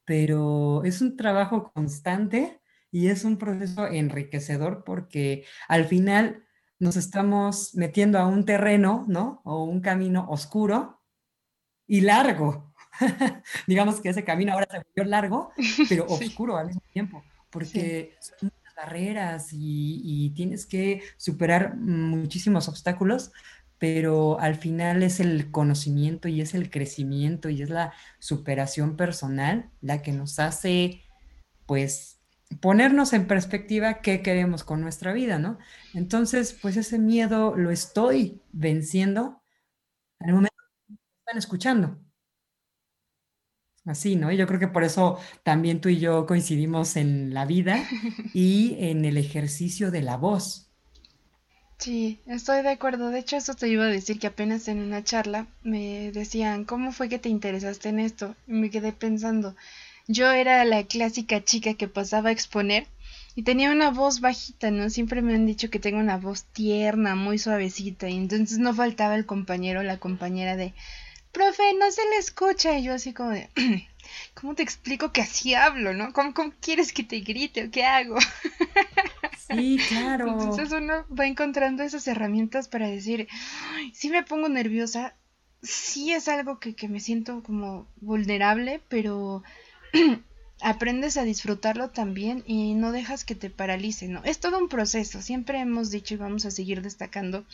Pero 0.06 0.84
es 0.84 1.02
un 1.02 1.18
trabajo 1.18 1.72
constante 1.74 2.62
y 2.92 3.08
es 3.08 3.24
un 3.24 3.38
proceso 3.40 3.88
enriquecedor 3.88 4.84
porque 4.84 5.46
al 5.68 5.86
final 5.86 6.46
nos 6.78 6.96
estamos 6.96 7.74
metiendo 7.74 8.20
a 8.20 8.28
un 8.28 8.46
terreno, 8.46 9.04
¿no? 9.08 9.42
O 9.46 9.64
un 9.64 9.82
camino 9.82 10.28
oscuro 10.30 11.02
y 11.88 12.02
largo. 12.02 12.69
Digamos 13.68 14.02
que 14.02 14.10
ese 14.10 14.24
camino 14.24 14.54
ahora 14.54 14.68
se 14.70 14.78
volvió 14.78 15.10
largo, 15.10 15.52
pero 15.90 16.06
oscuro 16.08 16.58
al 16.58 16.68
mismo 16.68 16.84
tiempo, 16.92 17.24
porque 17.50 18.16
son 18.20 18.52
muchas 18.54 18.76
barreras 18.76 19.54
y, 19.54 20.02
y, 20.04 20.30
tienes 20.32 20.66
que 20.66 21.02
superar 21.18 21.76
muchísimos 21.76 22.68
obstáculos, 22.68 23.32
pero 23.78 24.40
al 24.40 24.56
final 24.56 25.04
es 25.04 25.20
el 25.20 25.52
conocimiento 25.52 26.28
y 26.28 26.42
es 26.42 26.54
el 26.54 26.70
crecimiento 26.70 27.50
y 27.50 27.62
es 27.62 27.70
la 27.70 27.94
superación 28.20 28.98
personal 28.98 29.70
la 29.82 30.02
que 30.02 30.12
nos 30.12 30.40
hace, 30.40 31.02
pues, 31.66 32.20
ponernos 32.62 33.14
en 33.14 33.28
perspectiva 33.28 34.02
qué 34.02 34.22
queremos 34.22 34.64
con 34.64 34.82
nuestra 34.82 35.14
vida, 35.14 35.40
¿no? 35.40 35.60
Entonces, 35.94 36.58
pues 36.62 36.78
ese 36.78 37.00
miedo 37.00 37.56
lo 37.56 37.72
estoy 37.72 38.42
venciendo 38.52 39.42
en 40.20 40.30
el 40.30 40.36
momento 40.36 40.56
que 40.88 40.96
están 41.20 41.38
escuchando. 41.38 42.09
Así, 43.90 44.16
¿no? 44.16 44.32
Y 44.32 44.38
yo 44.38 44.46
creo 44.46 44.60
que 44.60 44.68
por 44.68 44.84
eso 44.84 45.18
también 45.42 45.82
tú 45.82 45.90
y 45.90 45.98
yo 45.98 46.28
coincidimos 46.28 46.96
en 46.96 47.34
la 47.34 47.46
vida 47.46 47.84
y 48.36 48.76
en 48.78 49.04
el 49.04 49.18
ejercicio 49.18 49.90
de 49.90 50.04
la 50.04 50.16
voz. 50.16 50.68
Sí, 51.80 52.20
estoy 52.28 52.62
de 52.62 52.70
acuerdo. 52.70 53.10
De 53.10 53.18
hecho, 53.18 53.36
eso 53.38 53.56
te 53.56 53.68
iba 53.68 53.86
a 53.86 53.88
decir 53.88 54.20
que 54.20 54.28
apenas 54.28 54.68
en 54.68 54.78
una 54.78 55.04
charla 55.04 55.48
me 55.64 56.12
decían, 56.12 56.66
¿cómo 56.66 56.92
fue 56.92 57.10
que 57.10 57.18
te 57.18 57.30
interesaste 57.30 57.90
en 57.90 58.00
esto? 58.00 58.36
Y 58.48 58.54
me 58.54 58.70
quedé 58.70 58.94
pensando, 58.94 59.56
yo 60.08 60.30
era 60.30 60.64
la 60.66 60.84
clásica 60.84 61.44
chica 61.44 61.74
que 61.74 61.88
pasaba 61.88 62.30
a 62.30 62.32
exponer 62.32 62.86
y 63.34 63.42
tenía 63.42 63.72
una 63.72 63.90
voz 63.90 64.22
bajita, 64.22 64.70
¿no? 64.70 64.92
Siempre 64.92 65.24
me 65.24 65.34
han 65.34 65.48
dicho 65.48 65.72
que 65.72 65.80
tengo 65.80 65.98
una 65.98 66.18
voz 66.18 66.44
tierna, 66.44 67.16
muy 67.16 67.40
suavecita 67.40 68.08
y 68.08 68.18
entonces 68.18 68.60
no 68.60 68.72
faltaba 68.76 69.16
el 69.16 69.26
compañero 69.26 69.80
o 69.80 69.84
la 69.84 69.98
compañera 69.98 70.56
de, 70.56 70.76
profe, 71.32 71.74
no 71.80 71.92
se 71.92 72.02
le 72.10 72.18
escucha 72.18 72.78
y 72.78 72.84
yo 72.84 72.94
así 72.94 73.14
como 73.14 73.32
de, 73.32 73.50
¿cómo 74.34 74.56
te 74.56 74.64
explico 74.64 75.12
que 75.12 75.22
así 75.22 75.54
hablo, 75.54 75.94
no? 75.94 76.14
¿Cómo, 76.14 76.34
quieres 76.62 76.94
que 76.94 77.04
te 77.04 77.20
grite 77.20 77.66
o 77.66 77.72
qué 77.72 77.86
hago? 77.86 78.18
Sí, 79.52 79.80
claro. 79.90 80.28
Entonces 80.30 80.72
uno 80.72 81.08
va 81.08 81.26
encontrando 81.26 81.82
esas 81.82 82.08
herramientas 82.08 82.68
para 82.68 82.88
decir, 82.88 83.28
si 83.94 84.12
me 84.12 84.22
pongo 84.22 84.48
nerviosa, 84.48 85.16
sí 85.64 86.14
es 86.14 86.28
algo 86.28 86.60
que, 86.60 86.76
que 86.76 86.88
me 86.88 87.00
siento 87.00 87.42
como 87.42 87.88
vulnerable, 88.00 88.80
pero 88.90 89.42
aprendes 90.62 91.18
a 91.18 91.24
disfrutarlo 91.24 91.90
también 91.90 92.44
y 92.46 92.76
no 92.76 92.92
dejas 92.92 93.24
que 93.24 93.36
te 93.36 93.50
paralice, 93.50 94.08
¿no? 94.08 94.24
Es 94.24 94.40
todo 94.40 94.58
un 94.58 94.70
proceso, 94.70 95.22
siempre 95.22 95.60
hemos 95.60 95.90
dicho 95.90 96.14
y 96.14 96.18
vamos 96.18 96.46
a 96.46 96.52
seguir 96.52 96.82
destacando 96.82 97.46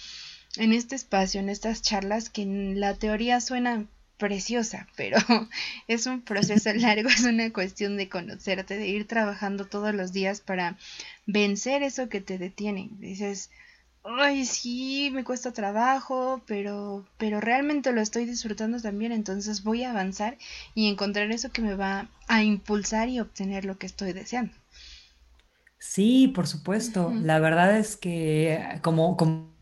en 0.57 0.73
este 0.73 0.95
espacio, 0.95 1.39
en 1.39 1.49
estas 1.49 1.81
charlas, 1.81 2.29
que 2.29 2.43
en 2.43 2.79
la 2.79 2.95
teoría 2.95 3.41
suena 3.41 3.85
preciosa, 4.17 4.87
pero 4.95 5.17
es 5.87 6.05
un 6.05 6.21
proceso 6.21 6.73
largo, 6.75 7.09
es 7.09 7.23
una 7.23 7.51
cuestión 7.51 7.97
de 7.97 8.09
conocerte, 8.09 8.77
de 8.77 8.87
ir 8.87 9.07
trabajando 9.07 9.65
todos 9.65 9.93
los 9.93 10.13
días 10.13 10.41
para 10.41 10.77
vencer 11.25 11.83
eso 11.83 12.09
que 12.09 12.21
te 12.21 12.37
detiene. 12.37 12.89
Dices, 12.99 13.49
ay, 14.03 14.45
sí, 14.45 15.09
me 15.11 15.23
cuesta 15.23 15.51
trabajo, 15.51 16.41
pero, 16.45 17.05
pero 17.17 17.41
realmente 17.41 17.91
lo 17.91 18.01
estoy 18.01 18.25
disfrutando 18.25 18.79
también, 18.81 19.11
entonces 19.11 19.63
voy 19.63 19.83
a 19.83 19.91
avanzar 19.91 20.37
y 20.73 20.89
encontrar 20.89 21.31
eso 21.31 21.51
que 21.51 21.61
me 21.61 21.75
va 21.75 22.09
a 22.27 22.43
impulsar 22.43 23.09
y 23.09 23.19
obtener 23.19 23.65
lo 23.65 23.77
que 23.77 23.87
estoy 23.87 24.13
deseando. 24.13 24.53
Sí, 25.77 26.29
por 26.29 26.47
supuesto. 26.47 27.13
La 27.21 27.37
verdad 27.39 27.77
es 27.77 27.95
que 27.95 28.79
como, 28.81 29.15
como 29.17 29.54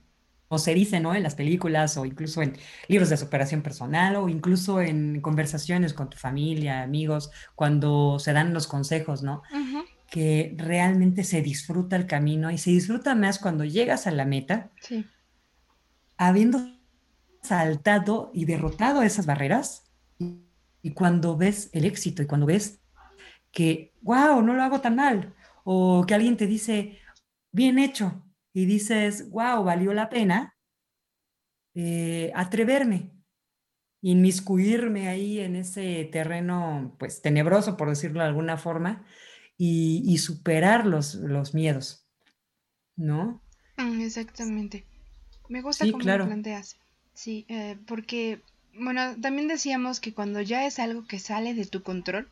se 0.58 0.74
dice, 0.74 1.00
¿no? 1.00 1.16
En 1.16 1.24
las 1.24 1.36
películas 1.36 1.98
o 1.98 2.06
incluso 2.06 2.42
en 2.42 2.58
libros 2.88 3.10
de 3.10 3.18
superación 3.18 3.62
personal 3.62 4.16
o 4.16 4.30
incluso 4.30 4.82
en 4.82 5.22
conversaciones 5.22 5.94
con 5.94 6.10
tu 6.10 6.18
familia, 6.18 6.84
amigos, 6.84 7.32
cuando 7.56 8.20
se 8.20 8.34
dan 8.34 8.54
los 8.54 8.68
consejos, 8.68 9.24
¿no? 9.24 9.42
que 10.14 10.54
realmente 10.60 11.24
se 11.24 11.42
disfruta 11.42 11.96
el 11.96 12.06
camino 12.06 12.52
y 12.52 12.60
se 12.60 12.70
disfruta 12.70 13.16
más 13.16 13.40
cuando 13.40 13.66
llegas 13.66 14.06
a 14.06 14.12
la 14.12 14.26
meta, 14.26 14.70
habiendo 16.18 16.60
saltado 17.42 18.30
y 18.32 18.46
derrotado 18.46 19.02
esas 19.02 19.26
barreras 19.26 19.92
y, 20.20 20.92
cuando 20.94 21.36
ves 21.36 21.72
el 21.74 21.86
éxito 21.86 22.22
y 22.22 22.28
cuando 22.28 22.46
ves 22.46 22.80
que, 23.52 23.96
wow, 24.04 24.44
no 24.44 24.54
lo 24.54 24.62
hago 24.62 24.82
tan 24.82 24.98
mal, 24.98 25.34
o 25.64 26.06
que 26.06 26.14
alguien 26.14 26.38
te 26.38 26.46
dice, 26.46 27.00
bien 27.52 27.80
hecho, 27.80 28.24
y 28.54 28.66
dices, 28.66 29.30
wow, 29.32 29.64
valió 29.64 29.94
la 29.94 30.10
pena 30.10 30.56
eh, 31.76 32.32
atreverme, 32.36 33.10
inmiscuirme 34.02 35.08
ahí 35.08 35.40
en 35.40 35.56
ese 35.56 36.08
terreno, 36.12 36.96
pues 37.00 37.22
tenebroso, 37.22 37.78
por 37.78 37.90
decirlo 37.90 38.20
de 38.20 38.28
alguna 38.28 38.58
forma, 38.58 39.06
y, 39.58 40.18
superar 40.18 40.86
los, 40.86 41.16
los, 41.16 41.54
miedos, 41.54 42.06
¿no? 42.96 43.42
Mm, 43.78 44.02
exactamente. 44.02 44.84
Me 45.48 45.62
gusta 45.62 45.90
cómo 45.90 46.04
lo 46.04 46.26
planteas. 46.26 46.78
Sí, 47.14 47.46
eh, 47.48 47.78
porque, 47.88 48.42
bueno, 48.78 49.16
también 49.22 49.48
decíamos 49.48 50.00
que 50.00 50.14
cuando 50.14 50.42
ya 50.42 50.66
es 50.66 50.80
algo 50.80 51.08
que 51.08 51.20
sale 51.20 51.54
de 51.54 51.66
tu 51.66 51.82
control, 51.82 52.28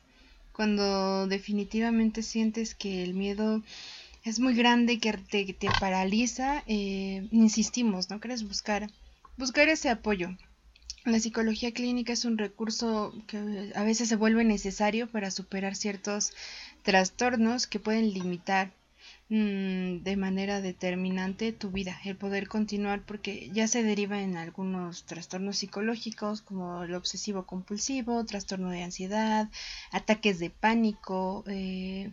cuando 0.52 1.28
definitivamente 1.28 2.22
sientes 2.22 2.76
que 2.76 3.04
el 3.04 3.14
miedo 3.14 3.64
es 4.24 4.40
muy 4.40 4.54
grande, 4.54 5.00
que 5.00 5.14
te, 5.14 5.54
te 5.54 5.70
paraliza, 5.80 6.64
eh, 6.68 7.28
insistimos, 7.32 8.10
¿no? 8.10 8.20
Quieres 8.20 8.48
buscar, 8.48 8.90
buscar 9.38 9.68
ese 9.70 9.90
apoyo. 9.90 10.30
La 11.04 11.20
psicología 11.20 11.74
clínica 11.74 12.14
es 12.14 12.26
un 12.26 12.38
recurso 12.38 13.14
que 13.26 13.72
a 13.74 13.84
veces 13.84 14.08
se 14.08 14.16
vuelve 14.16 14.44
necesario 14.44 15.10
para 15.10 15.32
superar 15.32 15.76
ciertos 15.76 16.34
trastornos 16.84 17.66
que 17.66 17.80
pueden 17.80 18.14
limitar 18.14 18.72
mm, 19.30 20.04
de 20.04 20.16
manera 20.16 20.62
determinante 20.62 21.54
tu 21.54 21.72
vida, 21.72 22.00
el 22.06 22.18
poder 22.18 22.48
continuar 22.48 23.04
porque 23.04 23.50
ya 23.52 23.68
se 23.68 23.82
deriva 23.82 24.22
en 24.22 24.38
algunos 24.38 25.06
trastornos 25.06 25.58
psicológicos 25.58 26.44
como 26.44 26.84
el 26.84 26.94
obsesivo 26.94 27.48
compulsivo, 27.48 28.24
trastorno 28.26 28.70
de 28.70 28.84
ansiedad, 28.84 29.50
ataques 29.92 30.38
de 30.38 30.52
pánico, 30.52 31.44
eh, 31.48 32.12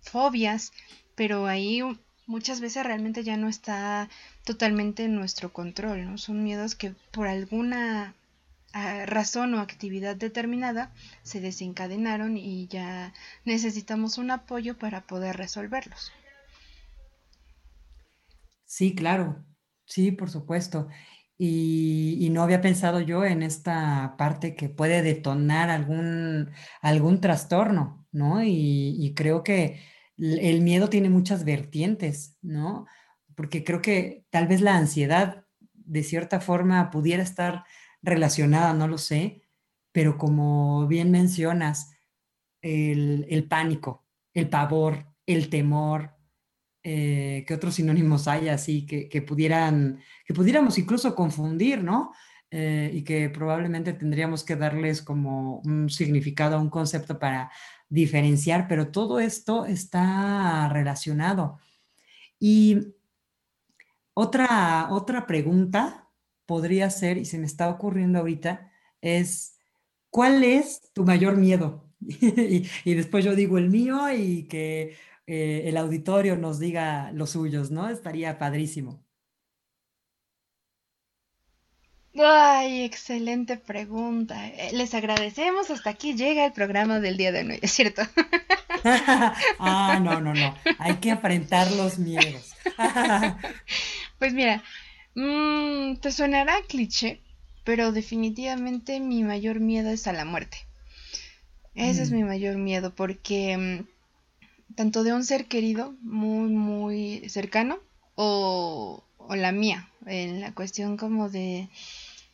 fobias, 0.00 0.72
pero 1.18 1.48
ahí 1.48 1.82
muchas 2.28 2.60
veces 2.60 2.86
realmente 2.86 3.24
ya 3.24 3.36
no 3.36 3.48
está 3.48 4.08
totalmente 4.44 5.02
en 5.02 5.16
nuestro 5.16 5.52
control, 5.52 6.04
¿no? 6.04 6.16
Son 6.16 6.44
miedos 6.44 6.76
que 6.76 6.94
por 7.10 7.26
alguna 7.26 8.14
razón 9.06 9.52
o 9.54 9.60
actividad 9.60 10.14
determinada 10.14 10.92
se 11.24 11.40
desencadenaron 11.40 12.36
y 12.36 12.68
ya 12.68 13.12
necesitamos 13.44 14.16
un 14.16 14.30
apoyo 14.30 14.78
para 14.78 15.00
poder 15.00 15.36
resolverlos. 15.36 16.12
Sí, 18.64 18.94
claro. 18.94 19.44
Sí, 19.86 20.12
por 20.12 20.30
supuesto. 20.30 20.86
Y, 21.36 22.28
no 22.30 22.42
había 22.42 22.60
pensado 22.60 23.00
yo 23.00 23.24
en 23.24 23.42
esta 23.42 24.14
parte 24.18 24.54
que 24.54 24.68
puede 24.68 25.02
detonar 25.02 25.70
algún, 25.70 26.50
algún 26.80 27.20
trastorno, 27.20 28.06
¿no? 28.12 28.44
Y, 28.44 29.14
creo 29.16 29.42
que 29.42 29.80
el 30.18 30.60
miedo 30.60 30.88
tiene 30.88 31.10
muchas 31.10 31.44
vertientes, 31.44 32.36
¿no? 32.42 32.86
Porque 33.34 33.64
creo 33.64 33.80
que 33.80 34.24
tal 34.30 34.48
vez 34.48 34.60
la 34.60 34.76
ansiedad 34.76 35.44
de 35.72 36.02
cierta 36.02 36.40
forma 36.40 36.90
pudiera 36.90 37.22
estar 37.22 37.64
relacionada, 38.02 38.74
no 38.74 38.88
lo 38.88 38.98
sé, 38.98 39.42
pero 39.92 40.18
como 40.18 40.86
bien 40.86 41.10
mencionas, 41.10 41.92
el, 42.60 43.46
pánico, 43.48 44.04
el 44.34 44.48
pavor, 44.48 45.06
el 45.26 45.48
temor, 45.48 46.14
eh, 46.82 47.44
¿qué 47.46 47.54
otros 47.54 47.76
sinónimos 47.76 48.28
hay 48.28 48.48
así 48.48 48.86
que, 48.86 49.22
pudieran, 49.22 50.00
que 50.26 50.34
pudiéramos 50.34 50.78
incluso 50.78 51.14
confundir, 51.14 51.82
¿no? 51.82 52.12
Eh, 52.50 52.90
y 52.94 53.04
que 53.04 53.28
probablemente 53.28 53.92
tendríamos 53.92 54.42
que 54.42 54.56
darles 54.56 55.02
como 55.02 55.60
un 55.60 55.90
significado, 55.90 56.58
un 56.58 56.70
concepto 56.70 57.18
para 57.18 57.50
diferenciar, 57.88 58.68
pero 58.68 58.90
todo 58.90 59.20
esto 59.20 59.66
está 59.66 60.68
relacionado. 60.68 61.58
Y 62.38 62.94
otra, 64.14 64.88
otra 64.90 65.26
pregunta 65.26 66.08
podría 66.46 66.90
ser, 66.90 67.18
y 67.18 67.24
se 67.24 67.38
me 67.38 67.46
está 67.46 67.68
ocurriendo 67.68 68.18
ahorita, 68.18 68.70
es, 69.00 69.58
¿cuál 70.10 70.44
es 70.44 70.92
tu 70.92 71.04
mayor 71.04 71.36
miedo? 71.36 71.88
y, 72.00 72.94
después 72.94 73.24
yo 73.24 73.34
digo 73.34 73.58
el 73.58 73.70
mío 73.70 74.12
y 74.12 74.44
que 74.48 74.96
eh, 75.26 75.62
el 75.66 75.76
auditorio 75.76 76.36
nos 76.36 76.58
diga 76.58 77.12
los 77.12 77.30
suyos, 77.30 77.70
¿no? 77.70 77.88
Estaría 77.88 78.38
padrísimo. 78.38 79.04
Ay, 82.16 82.82
excelente 82.84 83.56
pregunta. 83.56 84.46
Eh, 84.48 84.70
les 84.72 84.94
agradecemos. 84.94 85.70
Hasta 85.70 85.90
aquí 85.90 86.14
llega 86.14 86.44
el 86.44 86.52
programa 86.52 87.00
del 87.00 87.16
día 87.16 87.32
de 87.32 87.44
hoy, 87.44 87.58
¿es 87.62 87.72
cierto? 87.72 88.02
ah, 89.58 90.00
no, 90.02 90.20
no, 90.20 90.34
no. 90.34 90.54
Hay 90.78 90.96
que 90.96 91.10
enfrentar 91.10 91.70
los 91.72 91.98
miedos. 91.98 92.54
pues 94.18 94.32
mira, 94.32 94.62
mmm, 95.14 95.96
te 95.96 96.10
sonará 96.10 96.56
cliché, 96.68 97.20
pero 97.64 97.92
definitivamente 97.92 99.00
mi 99.00 99.22
mayor 99.22 99.60
miedo 99.60 99.90
es 99.90 100.06
a 100.06 100.12
la 100.12 100.24
muerte. 100.24 100.58
Ese 101.74 102.02
es 102.02 102.10
mi 102.10 102.24
mm. 102.24 102.26
mayor 102.26 102.56
miedo 102.56 102.92
porque 102.94 103.56
mm, 103.56 104.74
tanto 104.74 105.04
de 105.04 105.12
un 105.12 105.24
ser 105.24 105.46
querido 105.46 105.94
muy, 106.02 106.50
muy 106.50 107.28
cercano 107.28 107.78
o, 108.16 109.04
o 109.28 109.36
la 109.36 109.52
mía, 109.52 109.88
en 110.06 110.40
la 110.40 110.52
cuestión 110.52 110.96
como 110.96 111.28
de 111.28 111.68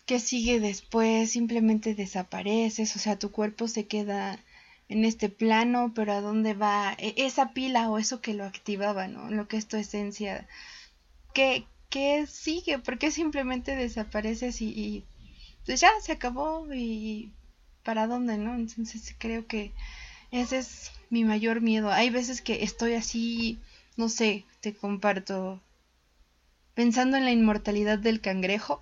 qué 0.06 0.20
sigue 0.20 0.60
después, 0.60 1.30
simplemente 1.30 1.94
desapareces, 1.94 2.96
o 2.96 2.98
sea, 2.98 3.18
tu 3.18 3.30
cuerpo 3.30 3.68
se 3.68 3.86
queda 3.86 4.38
en 4.88 5.04
este 5.04 5.28
plano, 5.28 5.92
pero 5.94 6.12
a 6.12 6.20
dónde 6.20 6.54
va 6.54 6.94
e, 6.98 7.14
esa 7.16 7.52
pila 7.52 7.90
o 7.90 7.98
eso 7.98 8.20
que 8.20 8.34
lo 8.34 8.44
activaba, 8.44 9.08
¿no? 9.08 9.30
Lo 9.30 9.48
que 9.48 9.56
es 9.56 9.66
tu 9.66 9.76
esencia. 9.76 10.46
¿Qué, 11.32 11.66
qué 11.90 12.26
sigue? 12.26 12.78
¿Por 12.78 12.98
qué 12.98 13.10
simplemente 13.10 13.76
desapareces 13.76 14.60
y, 14.60 14.68
y 14.68 15.04
pues 15.66 15.80
ya 15.80 15.90
se 16.02 16.12
acabó 16.12 16.66
y 16.72 17.32
para 17.82 18.06
dónde, 18.06 18.38
¿no? 18.38 18.54
Entonces 18.54 19.14
creo 19.18 19.46
que 19.46 19.72
ese 20.30 20.58
es 20.58 20.92
mi 21.10 21.24
mayor 21.24 21.60
miedo. 21.60 21.90
Hay 21.90 22.10
veces 22.10 22.42
que 22.42 22.64
estoy 22.64 22.94
así, 22.94 23.58
no 23.96 24.08
sé, 24.08 24.44
te 24.60 24.74
comparto, 24.74 25.60
pensando 26.74 27.16
en 27.16 27.24
la 27.24 27.32
inmortalidad 27.32 27.98
del 27.98 28.20
cangrejo. 28.20 28.78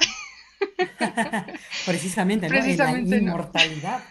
Precisamente, 1.86 2.48
¿no? 2.48 2.54
Precisamente, 2.54 3.10
la 3.10 3.16
inmortalidad. 3.16 4.02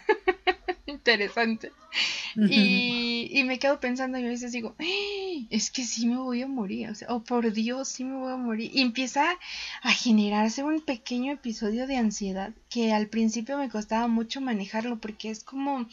Interesante. 0.85 1.71
Y, 2.35 3.43
me 3.45 3.59
quedo 3.59 3.79
pensando 3.79 4.17
y 4.17 4.25
a 4.25 4.29
veces 4.29 4.51
digo, 4.51 4.75
es 5.49 5.71
que 5.71 5.83
sí 5.83 6.07
me 6.07 6.17
voy 6.17 6.41
a 6.41 6.47
morir, 6.47 6.89
o 6.89 6.95
sea, 6.95 7.09
oh 7.09 7.23
por 7.23 7.51
Dios, 7.51 7.89
sí 7.89 8.03
me 8.03 8.15
voy 8.15 8.31
a 8.31 8.37
morir. 8.37 8.71
Y 8.73 8.81
empieza 8.81 9.25
a 9.81 9.91
generarse 9.91 10.63
un 10.63 10.81
pequeño 10.81 11.33
episodio 11.33 11.87
de 11.87 11.97
ansiedad 11.97 12.53
que 12.69 12.93
al 12.93 13.07
principio 13.07 13.57
me 13.57 13.69
costaba 13.69 14.07
mucho 14.07 14.41
manejarlo 14.41 14.99
porque 14.99 15.29
es 15.29 15.43
como 15.43 15.87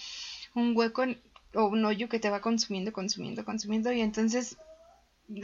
un 0.54 0.76
hueco 0.76 1.04
o 1.54 1.64
un 1.64 1.84
hoyo 1.84 2.08
que 2.08 2.20
te 2.20 2.30
va 2.30 2.40
consumiendo, 2.40 2.92
consumiendo, 2.92 3.44
consumiendo 3.44 3.92
y 3.92 4.00
entonces 4.00 4.56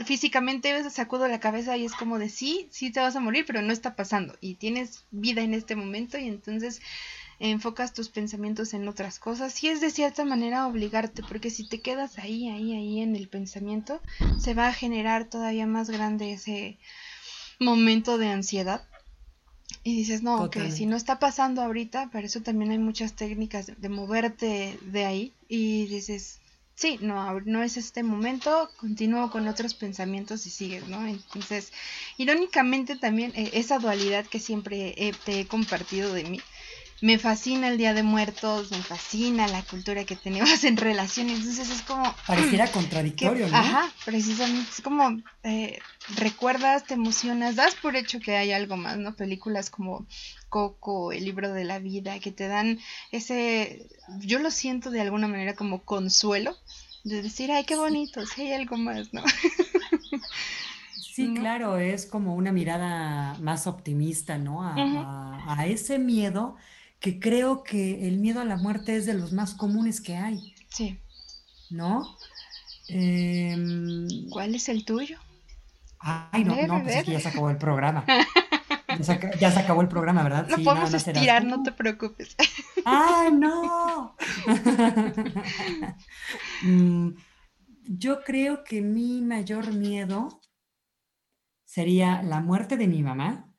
físicamente 0.05 0.89
sacudo 0.89 1.27
la 1.27 1.39
cabeza 1.39 1.77
y 1.77 1.85
es 1.85 1.93
como 1.93 2.17
de 2.17 2.29
sí, 2.29 2.67
sí 2.71 2.91
te 2.91 2.99
vas 2.99 3.15
a 3.15 3.19
morir, 3.19 3.45
pero 3.45 3.61
no 3.61 3.71
está 3.71 3.95
pasando 3.95 4.35
y 4.41 4.55
tienes 4.55 5.05
vida 5.11 5.41
en 5.41 5.53
este 5.53 5.75
momento 5.75 6.17
y 6.17 6.27
entonces 6.27 6.81
enfocas 7.39 7.93
tus 7.93 8.09
pensamientos 8.09 8.73
en 8.73 8.87
otras 8.87 9.19
cosas. 9.19 9.63
Y 9.63 9.69
es 9.69 9.81
de 9.81 9.91
cierta 9.91 10.25
manera 10.25 10.67
obligarte 10.67 11.21
porque 11.23 11.49
si 11.49 11.67
te 11.67 11.81
quedas 11.81 12.17
ahí, 12.17 12.49
ahí, 12.49 12.73
ahí 12.73 13.01
en 13.01 13.15
el 13.15 13.27
pensamiento 13.27 14.01
se 14.39 14.53
va 14.53 14.67
a 14.67 14.73
generar 14.73 15.25
todavía 15.25 15.67
más 15.67 15.89
grande 15.89 16.33
ese 16.33 16.77
momento 17.59 18.17
de 18.17 18.27
ansiedad. 18.27 18.83
Y 19.83 19.95
dices, 19.95 20.23
no, 20.23 20.43
ok, 20.43 20.57
si 20.71 20.87
no 20.87 20.95
está 20.95 21.19
pasando 21.19 21.61
ahorita, 21.61 22.09
para 22.09 22.25
eso 22.25 22.41
también 22.41 22.71
hay 22.71 22.79
muchas 22.79 23.13
técnicas 23.13 23.67
de, 23.67 23.89
moverte 23.89 24.79
de 24.81 25.05
ahí 25.05 25.33
y 25.47 25.85
dices, 25.85 26.39
sí, 26.75 26.97
no, 27.01 27.39
no 27.41 27.63
es 27.63 27.77
este 27.77 28.03
momento, 28.03 28.71
continúo 28.77 29.29
con 29.31 29.47
otros 29.47 29.73
pensamientos 29.75 30.45
y 30.45 30.49
sigues, 30.49 30.87
¿no? 30.87 31.05
Entonces, 31.07 31.71
irónicamente 32.17 32.97
también 32.97 33.31
eh, 33.35 33.51
esa 33.53 33.79
dualidad 33.79 34.27
que 34.27 34.39
siempre 34.39 34.93
te 35.25 35.41
he 35.41 35.47
compartido 35.47 36.13
de 36.13 36.25
mí, 36.25 36.39
me 37.01 37.19
fascina 37.19 37.67
el 37.67 37.77
Día 37.77 37.93
de 37.93 38.03
Muertos, 38.03 38.71
me 38.71 38.81
fascina 38.81 39.47
la 39.47 39.61
cultura 39.63 40.05
que 40.05 40.15
tenemos 40.15 40.63
en 40.63 40.77
relaciones, 40.77 41.39
entonces 41.39 41.69
es 41.69 41.81
como... 41.81 42.15
Pareciera 42.25 42.67
contradictorio, 42.71 43.47
¿no? 43.47 43.57
Ajá, 43.57 43.91
precisamente, 44.05 44.69
es 44.69 44.81
como 44.81 45.21
eh, 45.43 45.79
recuerdas, 46.15 46.85
te 46.85 46.93
emocionas, 46.93 47.55
das 47.55 47.75
por 47.75 47.95
hecho 47.95 48.19
que 48.19 48.37
hay 48.37 48.51
algo 48.51 48.77
más, 48.77 48.97
¿no? 48.97 49.15
Películas 49.15 49.69
como 49.69 50.05
Coco, 50.49 51.11
El 51.11 51.25
libro 51.25 51.51
de 51.51 51.65
la 51.65 51.79
vida, 51.79 52.19
que 52.19 52.31
te 52.31 52.47
dan 52.47 52.79
ese, 53.11 53.89
yo 54.19 54.39
lo 54.39 54.51
siento 54.51 54.89
de 54.89 55.01
alguna 55.01 55.27
manera 55.27 55.55
como 55.55 55.83
consuelo, 55.83 56.55
de 57.03 57.21
decir, 57.21 57.51
ay, 57.51 57.65
qué 57.65 57.75
bonito, 57.75 58.25
si 58.25 58.43
hay 58.43 58.53
algo 58.53 58.77
más, 58.77 59.13
¿no? 59.13 59.23
Sí, 60.97 61.33
claro, 61.33 61.77
es 61.77 62.05
como 62.05 62.35
una 62.35 62.51
mirada 62.51 63.37
más 63.39 63.67
optimista, 63.67 64.37
¿no? 64.37 64.61
a 64.61 65.65
ese 65.65 65.97
miedo 65.97 66.57
que 67.05 67.19
creo 67.19 67.61
que 67.61 68.07
el 68.07 68.17
miedo 68.17 68.41
a 68.41 68.45
la 68.45 68.57
muerte 68.57 68.95
es 68.95 69.05
de 69.05 69.13
los 69.13 69.31
más 69.31 69.53
comunes 69.53 70.01
que 70.01 70.15
hay. 70.15 70.55
Sí. 70.69 70.99
¿No? 71.69 72.17
Em, 72.87 74.07
¿Cuál 74.31 74.55
es 74.55 74.69
el 74.69 74.85
tuyo? 74.85 75.19
Ay, 75.99 76.43
no, 76.43 76.55
no, 76.65 76.81
pues 76.81 76.95
es 76.95 77.03
que 77.03 77.11
ya 77.11 77.19
se 77.19 77.27
acabó 77.27 77.51
el 77.51 77.59
programa. 77.59 78.03
Ya 79.39 79.51
se, 79.51 79.59
acabó 79.59 79.81
el 79.81 79.87
programa, 79.87 80.23
¿verdad? 80.23 80.47
No 80.47 80.57
podemos 80.63 80.95
estirar, 80.95 81.43
no 81.43 81.61
te 81.61 81.73
preocupes. 81.73 82.35
¡Ay, 82.85 83.31
no! 83.33 84.15
Mm, 86.63 87.09
yo 87.83 88.23
creo 88.23 88.63
que 88.63 88.81
mi 88.81 89.21
mayor 89.21 89.73
miedo 89.73 90.41
sería 91.65 92.23
la 92.23 92.39
muerte 92.39 92.77
de 92.77 92.87
mi 92.87 93.03
mamá 93.03 93.53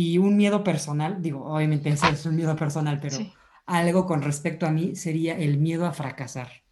y 0.00 0.16
un 0.18 0.36
miedo 0.36 0.62
personal, 0.62 1.20
digo, 1.20 1.44
obviamente 1.44 1.88
ese 1.88 2.10
es 2.10 2.24
un 2.24 2.36
miedo 2.36 2.54
personal, 2.54 3.00
pero 3.00 3.18
algo 3.66 4.06
con 4.06 4.22
respecto 4.22 4.64
a 4.64 4.70
mí 4.70 4.94
sería 4.94 5.36
el 5.36 5.58
miedo 5.58 5.86
a 5.86 5.92
fracasar. 5.92 6.62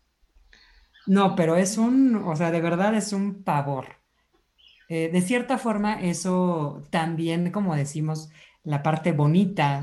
No, 1.09 1.35
pero 1.35 1.57
es 1.57 1.77
un, 1.77 2.15
o 2.15 2.37
sea, 2.37 2.53
de 2.53 2.61
verdad 2.61 2.95
es 2.95 3.13
un 3.13 3.43
pavor. 3.43 3.97
Eh, 4.89 5.11
de 5.13 5.21
cierta 5.23 5.59
forma, 5.59 6.01
eso 6.03 6.85
también, 6.91 7.51
como 7.51 7.75
decimos, 7.75 8.31
la 8.63 8.85
parte 8.85 9.11
bonita, 9.11 9.83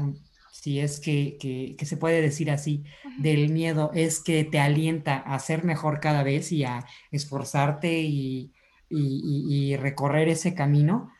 si 0.53 0.79
es 0.79 1.01
que, 1.01 1.75
se 1.77 1.97
puede 1.97 2.21
decir 2.21 2.49
así, 2.49 2.85
del 3.19 3.49
miedo 3.49 3.91
es 3.93 4.21
que 4.21 4.45
te 4.45 4.61
alienta 4.61 5.17
a 5.17 5.37
ser 5.39 5.65
mejor 5.65 5.99
cada 5.99 6.23
vez 6.23 6.53
y 6.53 6.63
a 6.63 6.85
esforzarte 7.11 8.03
y 8.03 9.75
recorrer 9.81 10.29
ese 10.29 10.53
camino 10.53 11.11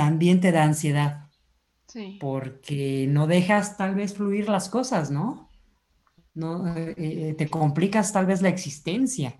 también 0.00 0.40
te 0.40 0.50
da 0.50 0.64
ansiedad. 0.64 1.28
Sí. 1.86 2.16
Porque 2.18 3.06
no 3.06 3.26
dejas 3.26 3.76
tal 3.76 3.94
vez 3.94 4.14
fluir 4.14 4.48
las 4.48 4.70
cosas, 4.70 5.10
¿no? 5.10 5.50
no 6.32 6.74
eh, 6.74 6.94
eh, 6.96 7.34
te 7.36 7.48
complicas 7.48 8.14
tal 8.14 8.24
vez 8.24 8.40
la 8.40 8.48
existencia. 8.48 9.38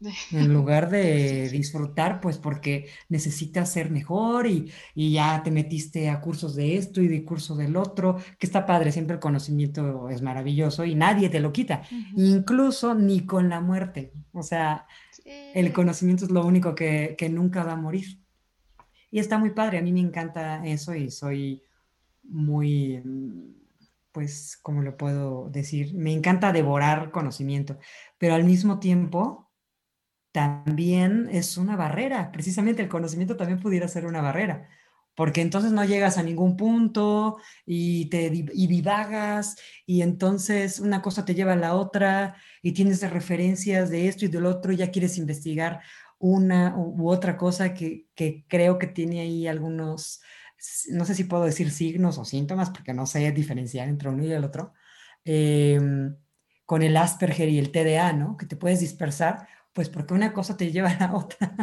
En 0.32 0.52
lugar 0.52 0.90
de 0.90 1.48
disfrutar, 1.50 2.20
pues 2.20 2.36
porque 2.36 2.88
necesitas 3.08 3.70
ser 3.70 3.88
mejor 3.88 4.48
y, 4.48 4.72
ya 4.96 5.44
te 5.44 5.52
metiste 5.52 6.10
a 6.10 6.20
cursos 6.20 6.56
de 6.56 6.76
esto 6.76 7.00
y 7.00 7.06
de 7.06 7.24
curso 7.24 7.54
del 7.54 7.76
otro, 7.76 8.16
que 8.36 8.46
está 8.46 8.66
padre, 8.66 8.90
siempre 8.90 9.14
el 9.14 9.20
conocimiento 9.20 10.08
es 10.08 10.20
maravilloso 10.20 10.84
y 10.84 10.96
nadie 10.96 11.28
te 11.28 11.38
lo 11.38 11.52
quita, 11.52 11.82
incluso 12.16 12.96
ni 12.96 13.24
con 13.26 13.48
la 13.48 13.60
muerte. 13.60 14.12
O 14.32 14.42
sea, 14.42 14.88
el 15.54 15.72
conocimiento 15.72 16.24
es 16.24 16.32
lo 16.32 16.44
único 16.44 16.74
que, 16.74 17.14
que 17.16 17.28
nunca 17.28 17.62
va 17.62 17.74
a 17.74 17.76
morir. 17.76 18.21
Y 19.12 19.20
está 19.20 19.36
muy 19.38 19.50
padre, 19.50 19.78
a 19.78 19.82
mí 19.82 19.92
me 19.92 20.00
encanta 20.00 20.64
eso 20.66 20.94
y 20.94 21.10
soy 21.10 21.62
muy, 22.24 23.02
pues, 24.10 24.58
¿cómo 24.62 24.80
lo 24.80 24.96
puedo 24.96 25.50
decir? 25.50 25.94
Me 25.94 26.12
encanta 26.12 26.50
devorar 26.50 27.10
conocimiento, 27.10 27.78
pero 28.16 28.34
al 28.34 28.44
mismo 28.44 28.80
tiempo 28.80 29.50
también 30.32 31.28
es 31.30 31.58
una 31.58 31.76
barrera, 31.76 32.32
precisamente 32.32 32.80
el 32.80 32.88
conocimiento 32.88 33.36
también 33.36 33.60
pudiera 33.60 33.86
ser 33.86 34.06
una 34.06 34.22
barrera 34.22 34.66
porque 35.14 35.42
entonces 35.42 35.72
no 35.72 35.84
llegas 35.84 36.16
a 36.18 36.22
ningún 36.22 36.56
punto 36.56 37.36
y 37.66 38.06
te 38.06 38.30
y 38.32 38.66
divagas 38.66 39.56
y 39.86 40.02
entonces 40.02 40.80
una 40.80 41.02
cosa 41.02 41.24
te 41.24 41.34
lleva 41.34 41.52
a 41.52 41.56
la 41.56 41.74
otra 41.74 42.36
y 42.62 42.72
tienes 42.72 43.02
referencias 43.10 43.90
de 43.90 44.08
esto 44.08 44.24
y 44.24 44.28
del 44.28 44.46
otro 44.46 44.72
y 44.72 44.76
ya 44.76 44.90
quieres 44.90 45.18
investigar 45.18 45.80
una 46.22 46.74
u, 46.76 47.10
otra 47.10 47.36
cosa 47.36 47.74
que, 47.74 48.06
que, 48.14 48.46
creo 48.48 48.78
que 48.78 48.86
tiene 48.86 49.20
ahí 49.20 49.46
algunos, 49.46 50.22
no 50.90 51.04
sé 51.04 51.14
si 51.14 51.24
puedo 51.24 51.44
decir 51.44 51.70
signos 51.70 52.16
o 52.16 52.24
síntomas 52.24 52.70
porque 52.70 52.94
no 52.94 53.06
sé 53.06 53.30
diferenciar 53.32 53.88
entre 53.88 54.08
uno 54.08 54.24
y 54.24 54.32
el 54.32 54.44
otro, 54.44 54.72
em, 55.24 56.16
con 56.64 56.82
el 56.82 56.96
Asperger 56.96 57.48
y 57.48 57.58
el 57.58 57.72
TDA, 57.72 58.12
¿no? 58.12 58.36
Que 58.36 58.46
te 58.46 58.56
puedes 58.56 58.80
dispersar 58.80 59.48
pues 59.72 59.88
porque 59.88 60.14
una 60.14 60.32
cosa 60.32 60.56
te 60.56 60.70
lleva 60.70 60.90
a 60.90 60.98
la 60.98 61.14
otra. 61.14 61.56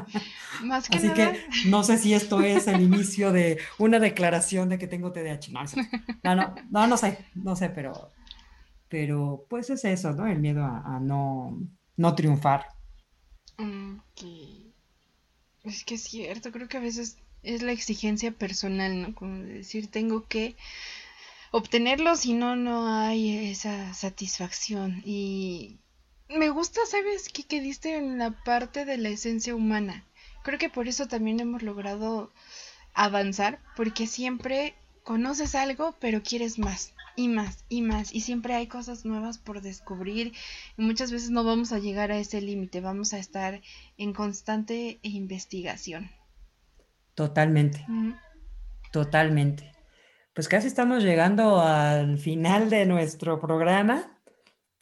Más 0.63 0.89
que 0.89 0.97
Así 0.97 1.09
que 1.09 1.39
no 1.67 1.83
sé 1.83 1.97
si 1.97 2.13
esto 2.13 2.41
es 2.41 2.67
el 2.67 2.81
inicio 2.81 3.31
de 3.31 3.59
una 3.77 3.99
declaración 3.99 4.69
de 4.69 4.79
que 4.79 4.87
tengo 4.87 5.11
TDAH. 5.11 5.51
No, 6.23 6.35
no, 6.35 6.55
no, 6.69 6.87
no, 6.87 6.97
sé, 6.97 7.25
no 7.35 7.55
sé, 7.55 7.69
pero, 7.69 8.09
pero 8.87 9.45
pues 9.49 9.69
es 9.69 9.85
eso, 9.85 10.11
¿no? 10.13 10.27
El 10.27 10.39
miedo 10.39 10.63
a, 10.63 10.99
no, 10.99 11.59
no 11.97 12.15
triunfar. 12.15 12.65
Es 15.63 15.83
que 15.83 15.95
es 15.95 16.03
cierto, 16.03 16.51
creo 16.51 16.67
que 16.67 16.77
a 16.77 16.81
veces 16.81 17.17
es 17.43 17.61
la 17.61 17.71
exigencia 17.71 18.31
personal, 18.31 19.01
¿no? 19.01 19.15
Como 19.15 19.43
decir, 19.43 19.87
tengo 19.87 20.27
que 20.27 20.55
obtenerlo, 21.51 22.15
si 22.15 22.33
no, 22.33 22.55
no 22.55 22.87
hay 22.87 23.49
esa 23.49 23.93
satisfacción. 23.93 25.01
Y 25.05 25.77
me 26.29 26.49
gusta, 26.49 26.81
¿sabes 26.85 27.29
qué? 27.29 27.43
Que 27.43 27.61
diste 27.61 27.95
en 27.97 28.17
la 28.17 28.31
parte 28.43 28.85
de 28.85 28.97
la 28.97 29.09
esencia 29.09 29.55
humana. 29.55 30.05
Creo 30.43 30.59
que 30.59 30.69
por 30.69 30.87
eso 30.87 31.07
también 31.07 31.39
hemos 31.39 31.61
logrado 31.63 32.31
avanzar, 32.93 33.59
porque 33.75 34.07
siempre 34.07 34.75
conoces 35.03 35.55
algo, 35.55 35.95
pero 35.99 36.23
quieres 36.23 36.59
más 36.59 36.93
y 37.19 37.27
más 37.27 37.65
y 37.67 37.81
más. 37.81 38.15
Y 38.15 38.21
siempre 38.21 38.53
hay 38.53 38.67
cosas 38.67 39.03
nuevas 39.03 39.37
por 39.37 39.61
descubrir. 39.61 40.31
Y 40.77 40.81
muchas 40.81 41.11
veces 41.11 41.31
no 41.31 41.43
vamos 41.43 41.73
a 41.73 41.79
llegar 41.79 42.13
a 42.13 42.17
ese 42.17 42.39
límite, 42.39 42.79
vamos 42.79 43.13
a 43.13 43.19
estar 43.19 43.59
en 43.97 44.13
constante 44.13 44.99
investigación. 45.01 46.09
Totalmente. 47.15 47.85
Totalmente. 48.93 49.69
Pues 50.33 50.47
casi 50.47 50.67
estamos 50.67 51.03
llegando 51.03 51.59
al 51.59 52.17
final 52.19 52.69
de 52.69 52.85
nuestro 52.85 53.37
programa. 53.37 54.17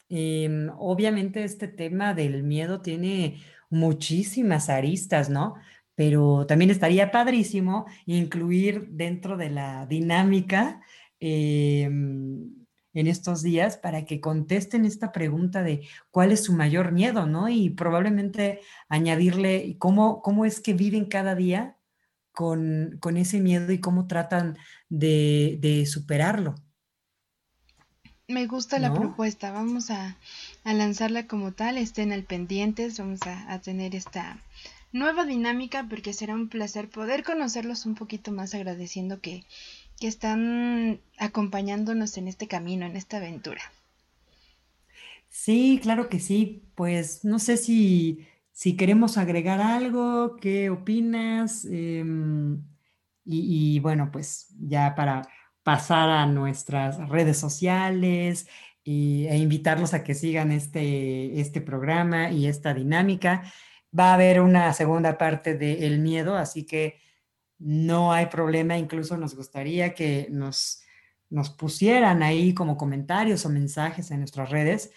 Em, 0.08 0.70
obviamente 0.78 1.42
este 1.42 1.66
tema 1.66 2.14
del 2.14 2.44
miedo 2.44 2.80
tiene 2.80 3.42
muchísimas 3.68 4.68
aristas, 4.68 5.28
¿no? 5.28 5.56
Pero 5.96 6.46
también 6.46 6.70
estaría 6.70 7.10
padrísimo 7.10 7.86
incluir 8.06 8.86
dentro 8.90 9.36
de 9.36 9.50
la 9.50 9.86
dinámica 9.86 10.80
em, 11.20 12.66
en 12.94 13.06
estos 13.06 13.42
días 13.42 13.76
para 13.76 14.04
que 14.04 14.20
contesten 14.20 14.84
esta 14.84 15.12
pregunta 15.12 15.62
de 15.62 15.86
cuál 16.10 16.32
es 16.32 16.44
su 16.44 16.52
mayor 16.52 16.92
miedo, 16.92 17.26
¿no? 17.26 17.48
Y 17.48 17.70
probablemente 17.70 18.60
añadirle 18.88 19.76
cómo, 19.78 20.22
cómo 20.22 20.44
es 20.44 20.60
que 20.60 20.74
viven 20.74 21.06
cada 21.06 21.34
día 21.34 21.76
con, 22.32 22.98
ese 23.16 23.40
miedo 23.40 23.72
y 23.72 23.80
cómo 23.80 24.06
tratan 24.06 24.56
de 24.88 25.86
superarlo. 25.90 26.54
Me 28.30 28.46
gusta 28.46 28.78
la 28.78 28.92
propuesta, 28.92 29.52
vamos 29.52 29.90
a, 29.90 30.18
lanzarla 30.62 31.26
como 31.26 31.52
tal, 31.52 31.78
estén 31.78 32.12
al 32.12 32.24
pendientes, 32.24 32.98
vamos 32.98 33.20
a, 33.22 33.58
tener 33.60 33.94
esta 33.94 34.36
nueva 34.92 35.24
dinámica 35.24 35.86
porque 35.88 36.12
será 36.12 36.34
un 36.34 36.50
placer 36.50 36.90
poder 36.90 37.24
conocerlos 37.24 37.86
un 37.86 37.94
poquito 37.94 38.30
más 38.30 38.54
agradeciendo 38.54 39.22
que, 39.22 39.46
que 39.98 40.08
están 40.08 41.00
acompañándonos 41.18 42.16
en 42.18 42.28
este 42.28 42.48
camino, 42.48 42.86
en 42.86 42.96
esta 42.96 43.18
aventura. 43.18 43.60
Sí, 45.28 45.80
claro 45.82 46.08
que 46.08 46.20
sí. 46.20 46.64
Pues 46.74 47.24
no 47.24 47.38
sé 47.38 47.56
si, 47.56 48.26
si 48.52 48.76
queremos 48.76 49.18
agregar 49.18 49.60
algo, 49.60 50.36
qué 50.36 50.70
opinas. 50.70 51.64
Em, 51.64 52.62
y, 53.24 53.78
bueno, 53.80 54.10
pues 54.10 54.54
ya 54.58 54.94
para, 54.94 55.22
pasar 55.68 56.08
a 56.08 56.24
nuestras 56.24 56.96
redes 57.10 57.36
sociales 57.36 58.48
e 58.86 59.36
invitarlos 59.36 59.92
a 59.92 60.02
que 60.02 60.14
sigan 60.14 60.50
este, 60.50 61.38
este 61.42 61.60
programa 61.60 62.30
y 62.30 62.46
esta 62.46 62.72
dinámica. 62.72 63.42
Va 63.96 64.12
a 64.12 64.14
haber 64.14 64.40
una 64.40 64.72
segunda 64.72 65.18
parte 65.18 65.58
de 65.58 65.86
El 65.86 65.98
Miedo, 65.98 66.36
así 66.36 66.64
que 66.64 66.96
no 67.58 68.12
hay 68.12 68.26
problema, 68.26 68.78
incluso 68.78 69.16
nos 69.16 69.34
gustaría 69.34 69.94
que 69.94 70.28
nos, 70.30 70.82
nos 71.30 71.50
pusieran 71.50 72.22
ahí 72.22 72.54
como 72.54 72.76
comentarios 72.76 73.44
o 73.44 73.48
mensajes 73.48 74.10
en 74.10 74.20
nuestras 74.20 74.50
redes 74.50 74.90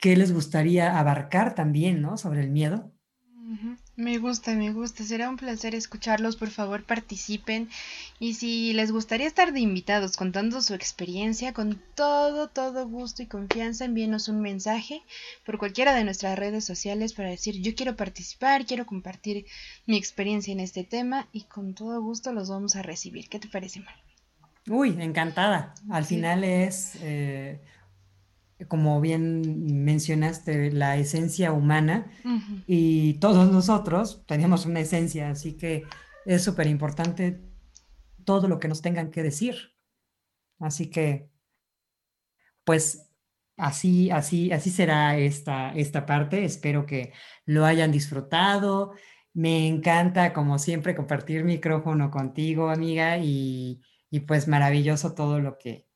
qué 0.00 0.16
les 0.16 0.32
gustaría 0.32 0.98
abarcar 0.98 1.54
también, 1.54 2.00
¿no? 2.00 2.16
Sobre 2.16 2.40
el 2.40 2.50
miedo. 2.50 2.90
Me 4.00 4.16
gusta, 4.16 4.54
me 4.54 4.72
gusta. 4.72 5.04
Será 5.04 5.28
un 5.28 5.36
placer 5.36 5.74
escucharlos. 5.74 6.36
Por 6.36 6.48
favor, 6.48 6.84
participen. 6.84 7.68
Y 8.18 8.32
si 8.32 8.72
les 8.72 8.92
gustaría 8.92 9.26
estar 9.26 9.52
de 9.52 9.60
invitados 9.60 10.16
contando 10.16 10.62
su 10.62 10.72
experiencia, 10.72 11.52
con 11.52 11.78
todo, 11.94 12.48
todo 12.48 12.88
gusto 12.88 13.22
y 13.22 13.26
confianza, 13.26 13.84
envíenos 13.84 14.28
un 14.28 14.40
mensaje 14.40 15.02
por 15.44 15.58
cualquiera 15.58 15.94
de 15.94 16.04
nuestras 16.04 16.38
redes 16.38 16.64
sociales 16.64 17.12
para 17.12 17.28
decir 17.28 17.60
yo 17.60 17.74
quiero 17.74 17.94
participar, 17.94 18.64
quiero 18.64 18.86
compartir 18.86 19.44
mi 19.84 19.98
experiencia 19.98 20.52
en 20.52 20.60
este 20.60 20.82
tema 20.82 21.28
y 21.30 21.42
con 21.42 21.74
todo 21.74 22.00
gusto 22.00 22.32
los 22.32 22.48
vamos 22.48 22.76
a 22.76 22.82
recibir. 22.82 23.28
¿Qué 23.28 23.38
te 23.38 23.48
parece, 23.48 23.80
Mar? 23.80 23.96
Uy, 24.66 24.96
encantada. 24.98 25.74
Al 25.90 26.06
final 26.06 26.42
es 26.42 26.96
eh, 27.02 27.60
como 28.68 29.00
bien 29.00 29.82
mencionaste, 29.84 30.70
la 30.72 30.96
esencia 30.96 31.52
humana 31.52 32.10
y 32.66 33.14
todos 33.14 33.50
nosotros 33.50 34.24
tenemos 34.26 34.66
una 34.66 34.80
esencia, 34.80 35.30
así 35.30 35.56
que 35.56 35.84
es 36.26 36.44
súper 36.44 36.66
importante 36.66 37.40
todo 38.24 38.48
lo 38.48 38.58
que 38.58 38.68
nos 38.68 38.82
tengan 38.82 39.10
que 39.10 39.22
decir. 39.22 39.74
Así 40.58 40.90
que, 40.90 41.30
pues 42.64 43.10
así, 43.56 44.10
así, 44.10 44.52
así 44.52 44.70
será 44.70 45.16
esta, 45.18 45.72
esta 45.74 46.06
parte. 46.06 46.44
Espero 46.44 46.86
que 46.86 47.12
lo 47.44 47.64
hayan 47.64 47.92
disfrutado. 47.92 48.92
Me 49.32 49.66
encanta, 49.66 50.32
como 50.32 50.58
siempre, 50.58 50.94
compartir 50.94 51.44
micrófono 51.44 52.10
contigo, 52.10 52.68
amiga, 52.68 53.18
y, 53.18 53.80
y 54.10 54.20
pues 54.20 54.48
maravilloso 54.48 55.14
todo 55.14 55.40
lo 55.40 55.56
que, 55.58 55.89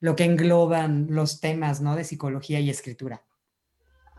lo 0.00 0.16
que 0.16 0.24
engloban 0.24 1.06
los 1.10 1.40
temas, 1.40 1.80
¿no? 1.80 1.94
De 1.94 2.04
psicología 2.04 2.60
y 2.60 2.70
escritura. 2.70 3.22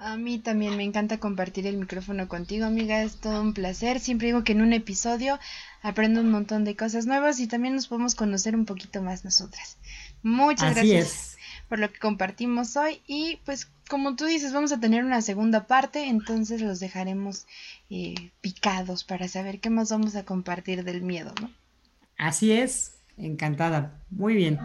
A 0.04 0.18
mí 0.18 0.40
también 0.40 0.78
me 0.78 0.84
encanta 0.84 1.20
compartir 1.20 1.68
el 1.68 1.78
micrófono 1.78 2.28
contigo, 2.28 2.66
amiga. 2.66 3.04
Es 3.04 3.18
todo 3.18 3.40
un 3.40 3.54
placer. 3.54 4.00
Siempre 4.00 4.28
digo 4.28 4.44
que 4.44 4.54
en 4.54 4.64
un 4.64 4.74
episodio 4.74 5.40
aprendo 5.84 6.22
un 6.22 6.32
montón 6.32 6.64
de 6.64 6.76
cosas 6.76 7.06
nuevas 7.06 7.40
y 7.40 7.46
también 7.46 7.76
nos 7.76 7.88
podemos 7.88 8.16
conocer 8.16 8.56
un 8.56 8.66
poquito 8.66 9.04
más 9.04 9.24
nosotras. 9.24 9.78
Muchas 10.24 10.74
gracias 10.74 11.38
por 11.70 11.78
lo 11.78 11.92
que 11.92 12.00
compartimos 12.00 12.76
hoy. 12.78 13.02
Y 13.06 13.40
pues, 13.46 13.70
como 13.90 14.16
tú 14.16 14.26
dices, 14.26 14.54
vamos 14.54 14.72
a 14.72 14.80
tener 14.80 15.06
una 15.06 15.22
segunda 15.22 15.68
parte. 15.68 16.08
Entonces 16.08 16.62
los 16.62 16.80
dejaremos 16.80 17.46
eh, 17.92 18.32
picados 18.42 19.04
para 19.04 19.28
saber 19.28 19.60
qué 19.60 19.70
más 19.70 19.92
vamos 19.92 20.16
a 20.16 20.26
compartir 20.26 20.84
del 20.84 21.04
miedo, 21.04 21.32
¿no? 21.40 21.52
Así 22.18 22.52
es. 22.54 22.96
Encantada. 23.18 24.02
Muy 24.10 24.34
bien. 24.34 24.60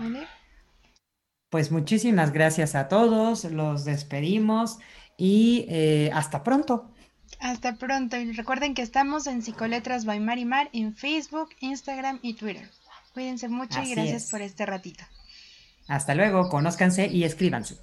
Pues 1.57 1.73
muchísimas 1.73 2.35
gracias 2.35 2.75
a 2.75 2.87
todos, 2.87 3.45
los 3.45 3.87
despedimos 3.87 4.77
y 5.16 5.64
eh, 5.71 6.11
hasta 6.12 6.42
pronto. 6.42 6.92
Hasta 7.40 7.77
pronto 7.77 8.19
y 8.19 8.31
recuerden 8.33 8.75
que 8.75 8.83
estamos 8.83 9.27
en 9.27 9.40
Psicoletras 9.40 10.05
by 10.05 10.21
Marimar 10.21 10.69
en 10.75 10.95
Facebook, 10.95 11.49
Instagram 11.61 12.19
y 12.21 12.35
Twitter. 12.35 12.69
Cuídense 13.14 13.49
mucho 13.49 13.81
y 13.83 13.95
gracias 13.95 14.31
por 14.31 14.42
este 14.42 14.66
ratito. 14.66 15.03
Hasta 15.88 16.14
luego, 16.14 16.51
conózcanse 16.51 17.07
y 17.07 17.25
escríbanse. 17.25 17.79